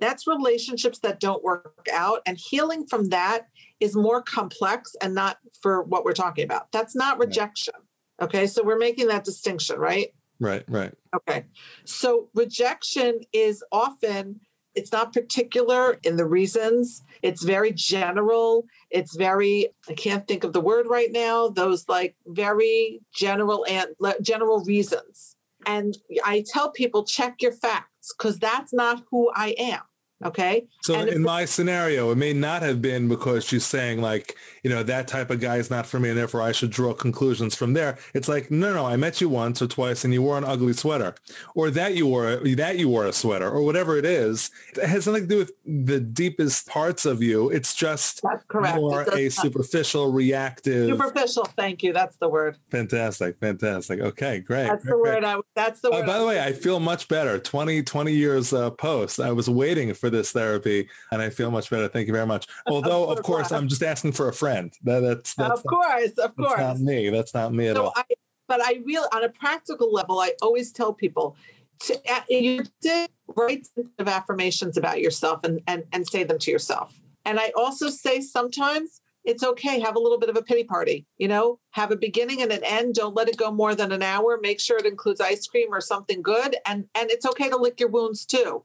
That's 0.00 0.26
relationships 0.26 0.98
that 1.00 1.20
don't 1.20 1.42
work 1.42 1.86
out, 1.92 2.20
and 2.26 2.38
healing 2.38 2.86
from 2.86 3.08
that 3.10 3.48
is 3.80 3.96
more 3.96 4.22
complex 4.22 4.94
and 5.00 5.14
not 5.14 5.38
for 5.60 5.82
what 5.82 6.04
we're 6.04 6.12
talking 6.12 6.44
about. 6.44 6.70
That's 6.72 6.94
not 6.94 7.18
Right. 7.18 7.28
rejection. 7.28 7.74
Okay, 8.20 8.46
so 8.46 8.62
we're 8.62 8.78
making 8.78 9.08
that 9.08 9.24
distinction, 9.24 9.78
right? 9.78 10.14
Right, 10.38 10.64
right. 10.68 10.92
Okay. 11.14 11.44
So 11.84 12.28
rejection 12.34 13.20
is 13.32 13.62
often 13.72 14.40
it's 14.74 14.92
not 14.92 15.12
particular 15.12 15.98
in 16.02 16.16
the 16.16 16.24
reasons. 16.24 17.02
It's 17.20 17.42
very 17.42 17.72
general. 17.72 18.64
It's 18.90 19.14
very 19.14 19.68
I 19.88 19.94
can't 19.94 20.26
think 20.26 20.44
of 20.44 20.52
the 20.52 20.60
word 20.60 20.86
right 20.88 21.12
now. 21.12 21.48
Those 21.48 21.88
like 21.88 22.16
very 22.26 23.00
general 23.14 23.66
and 23.68 23.88
general 24.22 24.64
reasons. 24.64 25.36
And 25.66 25.96
I 26.24 26.44
tell 26.46 26.70
people 26.70 27.04
check 27.04 27.40
your 27.40 27.52
facts 27.52 28.12
because 28.16 28.38
that's 28.38 28.72
not 28.72 29.02
who 29.10 29.30
I 29.34 29.54
am. 29.58 29.80
Okay. 30.24 30.64
So 30.82 30.94
And 30.94 31.08
in 31.08 31.22
my 31.22 31.44
scenario, 31.44 32.10
it 32.10 32.16
may 32.16 32.32
not 32.32 32.62
have 32.62 32.80
been 32.82 33.08
because 33.08 33.44
she's 33.44 33.64
saying 33.66 34.00
like, 34.00 34.36
you 34.62 34.70
know, 34.70 34.82
that 34.82 35.08
type 35.08 35.30
of 35.30 35.40
guy 35.40 35.56
is 35.56 35.70
not 35.70 35.86
for 35.86 35.98
me 36.00 36.08
and 36.10 36.18
therefore 36.18 36.42
I 36.42 36.52
should 36.52 36.70
draw 36.70 36.92
conclusions 36.94 37.54
from 37.54 37.72
there. 37.72 37.98
It's 38.14 38.28
like, 38.28 38.50
no, 38.50 38.72
no, 38.74 38.86
I 38.86 38.96
met 38.96 39.20
you 39.20 39.28
once 39.28 39.60
or 39.62 39.66
twice 39.66 40.04
and 40.04 40.12
you 40.14 40.22
wore 40.22 40.38
an 40.38 40.44
ugly 40.44 40.72
sweater 40.72 41.14
or 41.54 41.70
that 41.70 41.94
you 41.94 42.06
wore, 42.06 42.36
that 42.36 42.78
you 42.78 42.88
wore 42.88 43.06
a 43.06 43.12
sweater 43.12 43.48
or 43.50 43.62
whatever 43.62 43.96
it 43.96 44.04
is. 44.04 44.50
It 44.76 44.84
has 44.88 45.06
nothing 45.06 45.22
to 45.24 45.28
do 45.28 45.38
with 45.38 45.52
the 45.66 46.00
deepest 46.00 46.66
parts 46.68 47.04
of 47.06 47.22
you. 47.22 47.50
It's 47.50 47.74
just 47.74 48.22
That's 48.22 48.44
correct. 48.46 48.76
more 48.76 49.02
a 49.12 49.28
superficial, 49.28 50.12
reactive. 50.12 50.88
superficial. 50.88 51.44
Thank 51.56 51.82
you. 51.82 51.92
That's 51.92 52.16
the 52.16 52.28
word. 52.28 52.56
fantastic. 52.70 53.38
Fantastic. 53.40 54.00
Okay, 54.00 54.38
great. 54.40 54.68
That's 54.68 54.84
the 54.84 54.92
great. 54.92 55.22
word. 55.22 55.24
I, 55.24 55.36
that's 55.54 55.80
the 55.80 55.88
Uh, 55.90 55.98
word. 55.98 56.06
by 56.06 56.18
the 56.18 56.26
way, 56.26 56.42
I 56.42 56.52
feel 56.52 56.80
much 56.80 57.08
better. 57.08 57.38
20, 57.38 57.82
20 57.82 58.12
years 58.12 58.52
uh, 58.52 58.70
post, 58.70 59.20
I 59.20 59.32
was 59.32 59.48
waiting 59.48 59.92
for 59.94 60.10
this 60.12 60.30
therapy 60.32 60.88
and 61.10 61.20
I 61.20 61.30
feel 61.30 61.50
much 61.50 61.70
better. 61.70 61.88
Thank 61.88 62.06
you 62.06 62.12
very 62.12 62.26
much. 62.26 62.46
Although, 62.66 63.10
of 63.10 63.22
course. 63.22 63.50
I'm 63.50 63.68
just 63.68 63.82
asking 63.82 64.12
for 64.12 64.28
a 64.28 64.32
friend. 64.32 64.72
That, 64.84 65.00
that's, 65.00 65.34
that's, 65.34 65.60
of 65.60 65.66
course, 65.66 66.10
of 66.10 66.34
that's 66.36 66.36
course. 66.36 66.58
not 66.58 66.78
me. 66.78 67.10
That's 67.10 67.34
not 67.34 67.52
me 67.52 67.68
at 67.68 67.76
So 67.76 67.86
all. 67.86 67.92
I, 67.96 68.04
but 68.46 68.60
I 68.62 68.80
really, 68.84 69.08
on 69.12 69.24
a 69.24 69.28
practical 69.28 69.92
level, 69.92 70.20
I 70.20 70.32
always 70.42 70.72
tell 70.72 70.92
people 70.92 71.36
to 71.80 72.00
you 72.28 72.64
did 72.80 73.10
write 73.26 73.66
of 73.98 74.08
affirmations 74.08 74.76
about 74.76 75.00
yourself 75.00 75.42
and, 75.44 75.60
and 75.66 75.84
and 75.92 76.06
say 76.06 76.24
them 76.24 76.38
to 76.38 76.50
yourself. 76.50 77.00
And 77.24 77.40
I 77.40 77.52
also 77.56 77.88
say 77.88 78.20
sometimes 78.20 79.00
it's 79.24 79.44
okay 79.44 79.80
have 79.80 79.96
a 79.96 80.00
little 80.00 80.18
bit 80.18 80.28
of 80.28 80.36
a 80.36 80.42
pity 80.42 80.64
party. 80.64 81.06
You 81.18 81.28
know, 81.28 81.60
have 81.70 81.90
a 81.90 81.96
beginning 81.96 82.42
and 82.42 82.52
an 82.52 82.64
end. 82.64 82.94
Don't 82.94 83.14
let 83.14 83.28
it 83.28 83.36
go 83.36 83.50
more 83.50 83.74
than 83.74 83.92
an 83.92 84.02
hour. 84.02 84.38
Make 84.40 84.60
sure 84.60 84.78
it 84.78 84.86
includes 84.86 85.20
ice 85.20 85.46
cream 85.46 85.72
or 85.72 85.80
something 85.80 86.22
good. 86.22 86.56
And 86.66 86.86
and 86.94 87.10
it's 87.10 87.26
okay 87.26 87.48
to 87.48 87.56
lick 87.56 87.80
your 87.80 87.88
wounds 87.88 88.26
too. 88.26 88.64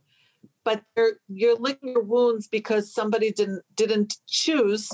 But 0.68 0.84
you're, 1.30 1.56
licking 1.58 1.94
your 1.94 2.04
wounds 2.04 2.50
because 2.50 2.94
somebody 2.94 3.32
didn't 3.32 3.64
didn't 3.78 4.16
choose 4.28 4.92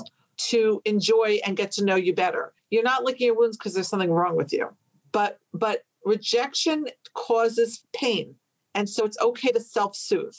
to 0.50 0.80
enjoy 0.84 1.40
and 1.44 1.56
get 1.56 1.72
to 1.72 1.84
know 1.84 1.96
you 1.96 2.14
better. 2.14 2.52
You're 2.70 2.84
not 2.84 3.02
licking 3.02 3.26
your 3.26 3.36
wounds 3.36 3.56
because 3.56 3.74
there's 3.74 3.88
something 3.88 4.12
wrong 4.12 4.36
with 4.36 4.52
you. 4.52 4.68
But 5.10 5.40
but 5.52 5.82
rejection 6.04 6.86
causes 7.14 7.84
pain. 7.92 8.36
And 8.72 8.88
so 8.88 9.04
it's 9.04 9.18
okay 9.20 9.50
to 9.50 9.58
self-soothe. 9.58 10.36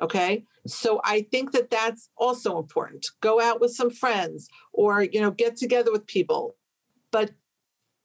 Okay? 0.00 0.46
So 0.66 1.00
I 1.04 1.28
think 1.30 1.52
that 1.52 1.70
that's 1.70 2.08
also 2.16 2.58
important. 2.58 3.06
Go 3.20 3.40
out 3.40 3.60
with 3.60 3.70
some 3.72 3.90
friends 3.90 4.48
or 4.72 5.04
you 5.04 5.20
know 5.20 5.30
get 5.30 5.56
together 5.56 5.92
with 5.92 6.08
people. 6.08 6.56
But 7.12 7.30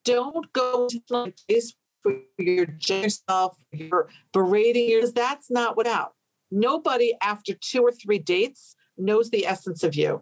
don't 0.05 0.53
go 0.53 0.87
to 0.89 1.01
a 1.11 1.33
place 1.47 1.73
where 2.03 2.17
you're 2.37 2.67
judging 2.67 3.01
yourself, 3.05 3.57
you're 3.71 4.09
berating 4.31 4.87
yours. 4.91 5.11
That's 5.13 5.49
not 5.49 5.75
what 5.75 5.87
out. 5.87 6.13
Nobody 6.51 7.13
after 7.21 7.53
two 7.53 7.81
or 7.81 7.91
three 7.91 8.19
dates 8.19 8.75
knows 8.97 9.29
the 9.29 9.45
essence 9.45 9.83
of 9.83 9.95
you. 9.95 10.21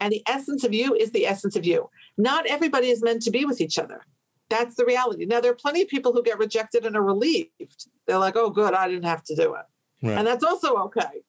And 0.00 0.12
the 0.12 0.22
essence 0.28 0.64
of 0.64 0.74
you 0.74 0.94
is 0.94 1.12
the 1.12 1.26
essence 1.26 1.56
of 1.56 1.64
you. 1.64 1.88
Not 2.18 2.46
everybody 2.46 2.90
is 2.90 3.02
meant 3.02 3.22
to 3.22 3.30
be 3.30 3.44
with 3.44 3.60
each 3.60 3.78
other. 3.78 4.02
That's 4.50 4.74
the 4.76 4.84
reality. 4.84 5.24
Now, 5.24 5.40
there 5.40 5.50
are 5.50 5.56
plenty 5.56 5.82
of 5.82 5.88
people 5.88 6.12
who 6.12 6.22
get 6.22 6.38
rejected 6.38 6.84
and 6.84 6.96
are 6.96 7.02
relieved. 7.02 7.88
They're 8.06 8.18
like, 8.18 8.36
oh, 8.36 8.50
good, 8.50 8.74
I 8.74 8.88
didn't 8.88 9.04
have 9.04 9.24
to 9.24 9.34
do 9.34 9.54
it. 9.54 9.64
Right, 10.06 10.18
And 10.18 10.26
that's 10.26 10.44
also 10.44 10.76
okay. 10.76 11.22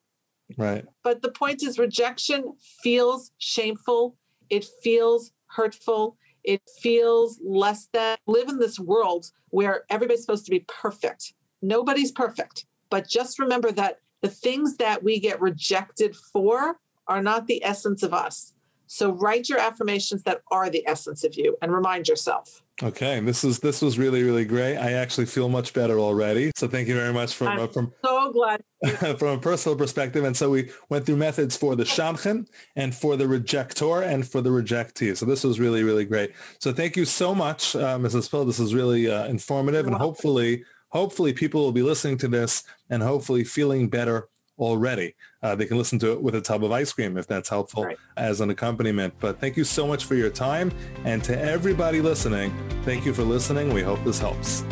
right. 0.57 0.85
But 1.03 1.21
the 1.21 1.31
point 1.31 1.63
is, 1.63 1.79
rejection 1.79 2.55
feels 2.83 3.31
shameful. 3.37 4.17
It 4.49 4.65
feels 4.83 5.31
hurtful. 5.47 6.17
It 6.43 6.61
feels 6.81 7.39
less 7.43 7.87
than. 7.93 8.17
Live 8.27 8.49
in 8.49 8.59
this 8.59 8.79
world 8.79 9.31
where 9.49 9.83
everybody's 9.89 10.21
supposed 10.21 10.45
to 10.45 10.51
be 10.51 10.65
perfect. 10.67 11.33
Nobody's 11.61 12.11
perfect. 12.11 12.65
But 12.89 13.07
just 13.07 13.39
remember 13.39 13.71
that 13.71 13.99
the 14.25 14.31
things 14.31 14.77
that 14.77 15.03
we 15.03 15.19
get 15.19 15.39
rejected 15.39 16.15
for 16.15 16.79
are 17.07 17.21
not 17.21 17.45
the 17.45 17.63
essence 17.63 18.01
of 18.01 18.11
us. 18.11 18.53
So 18.87 19.11
write 19.11 19.49
your 19.49 19.59
affirmations 19.59 20.23
that 20.23 20.41
are 20.51 20.67
the 20.67 20.83
essence 20.87 21.23
of 21.23 21.35
you 21.35 21.55
and 21.61 21.71
remind 21.71 22.07
yourself. 22.07 22.63
Okay, 22.81 23.19
this 23.19 23.43
is 23.43 23.59
this 23.59 23.81
was 23.81 23.97
really 23.99 24.23
really 24.23 24.43
great. 24.43 24.77
I 24.77 24.93
actually 24.93 25.27
feel 25.27 25.47
much 25.47 25.73
better 25.73 25.99
already. 25.99 26.51
So 26.55 26.67
thank 26.67 26.87
you 26.87 26.95
very 26.95 27.13
much 27.13 27.35
from 27.35 27.59
uh, 27.59 27.67
from 27.67 27.93
So 28.03 28.31
glad. 28.33 28.63
from 29.19 29.27
a 29.27 29.37
personal 29.37 29.77
perspective. 29.77 30.23
And 30.23 30.35
so 30.35 30.49
we 30.49 30.71
went 30.89 31.05
through 31.05 31.17
methods 31.17 31.55
for 31.55 31.75
the 31.75 31.83
shadchan 31.83 32.47
and 32.75 32.93
for 32.93 33.15
the 33.15 33.27
rejector 33.27 34.01
and 34.01 34.27
for 34.27 34.41
the 34.41 34.49
rejectee. 34.49 35.15
So 35.15 35.25
this 35.25 35.43
was 35.43 35.59
really, 35.59 35.83
really 35.83 36.05
great. 36.05 36.33
So 36.59 36.73
thank 36.73 36.97
you 36.97 37.05
so 37.05 37.33
much, 37.33 37.75
uh, 37.75 37.97
Mrs. 37.97 38.29
Pill. 38.29 38.43
This 38.45 38.59
is 38.59 38.73
really 38.73 39.09
uh, 39.09 39.25
informative 39.27 39.85
You're 39.85 39.93
and 39.93 39.99
welcome. 39.99 40.07
hopefully, 40.07 40.65
hopefully 40.95 41.33
people 41.33 41.61
will 41.61 41.73
be 41.73 41.81
listening 41.83 42.17
to 42.17 42.29
this 42.29 42.63
and 42.89 43.03
hopefully 43.03 43.43
feeling 43.43 43.89
better 43.89 44.29
already. 44.57 45.13
Uh, 45.43 45.53
they 45.53 45.65
can 45.65 45.77
listen 45.77 45.99
to 45.99 46.13
it 46.13 46.21
with 46.21 46.33
a 46.35 46.39
tub 46.39 46.63
of 46.63 46.71
ice 46.71 46.93
cream 46.93 47.17
if 47.17 47.27
that's 47.27 47.49
helpful 47.49 47.83
Right. 47.83 47.97
as 48.15 48.39
an 48.39 48.49
accompaniment. 48.49 49.13
But 49.19 49.41
thank 49.41 49.57
you 49.57 49.65
so 49.65 49.85
much 49.85 50.05
for 50.05 50.15
your 50.15 50.29
time. 50.29 50.71
And 51.03 51.21
to 51.25 51.37
everybody 51.37 51.99
listening, 51.99 52.53
thank 52.85 53.05
you 53.05 53.13
for 53.13 53.23
listening. 53.23 53.73
We 53.73 53.81
hope 53.83 54.01
this 54.05 54.19
helps. 54.19 54.63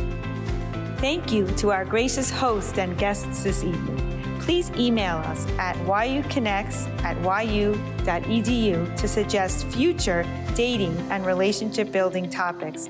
Thank 0.99 1.33
you 1.33 1.45
to 1.57 1.71
our 1.73 1.83
gracious 1.83 2.29
host 2.29 2.79
and 2.79 2.97
guests 2.97 3.43
this 3.43 3.61
evening. 3.61 3.99
Please 4.39 4.71
email 4.77 5.17
us 5.17 5.45
at 5.59 5.75
yuconnects 5.87 6.87
at 7.03 7.17
yu.edu 7.53 8.95
to 8.95 9.07
suggest 9.09 9.67
future 9.67 10.25
dating 10.55 10.95
and 11.11 11.25
relationship 11.25 11.91
building 11.91 12.29
topics 12.29 12.89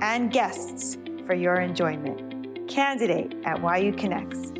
and 0.00 0.32
guests 0.32 0.96
for 1.26 1.34
your 1.34 1.56
enjoyment. 1.56 2.29
Candidate 2.70 3.34
at 3.44 3.60
YU 3.78 3.92
Connects. 3.92 4.59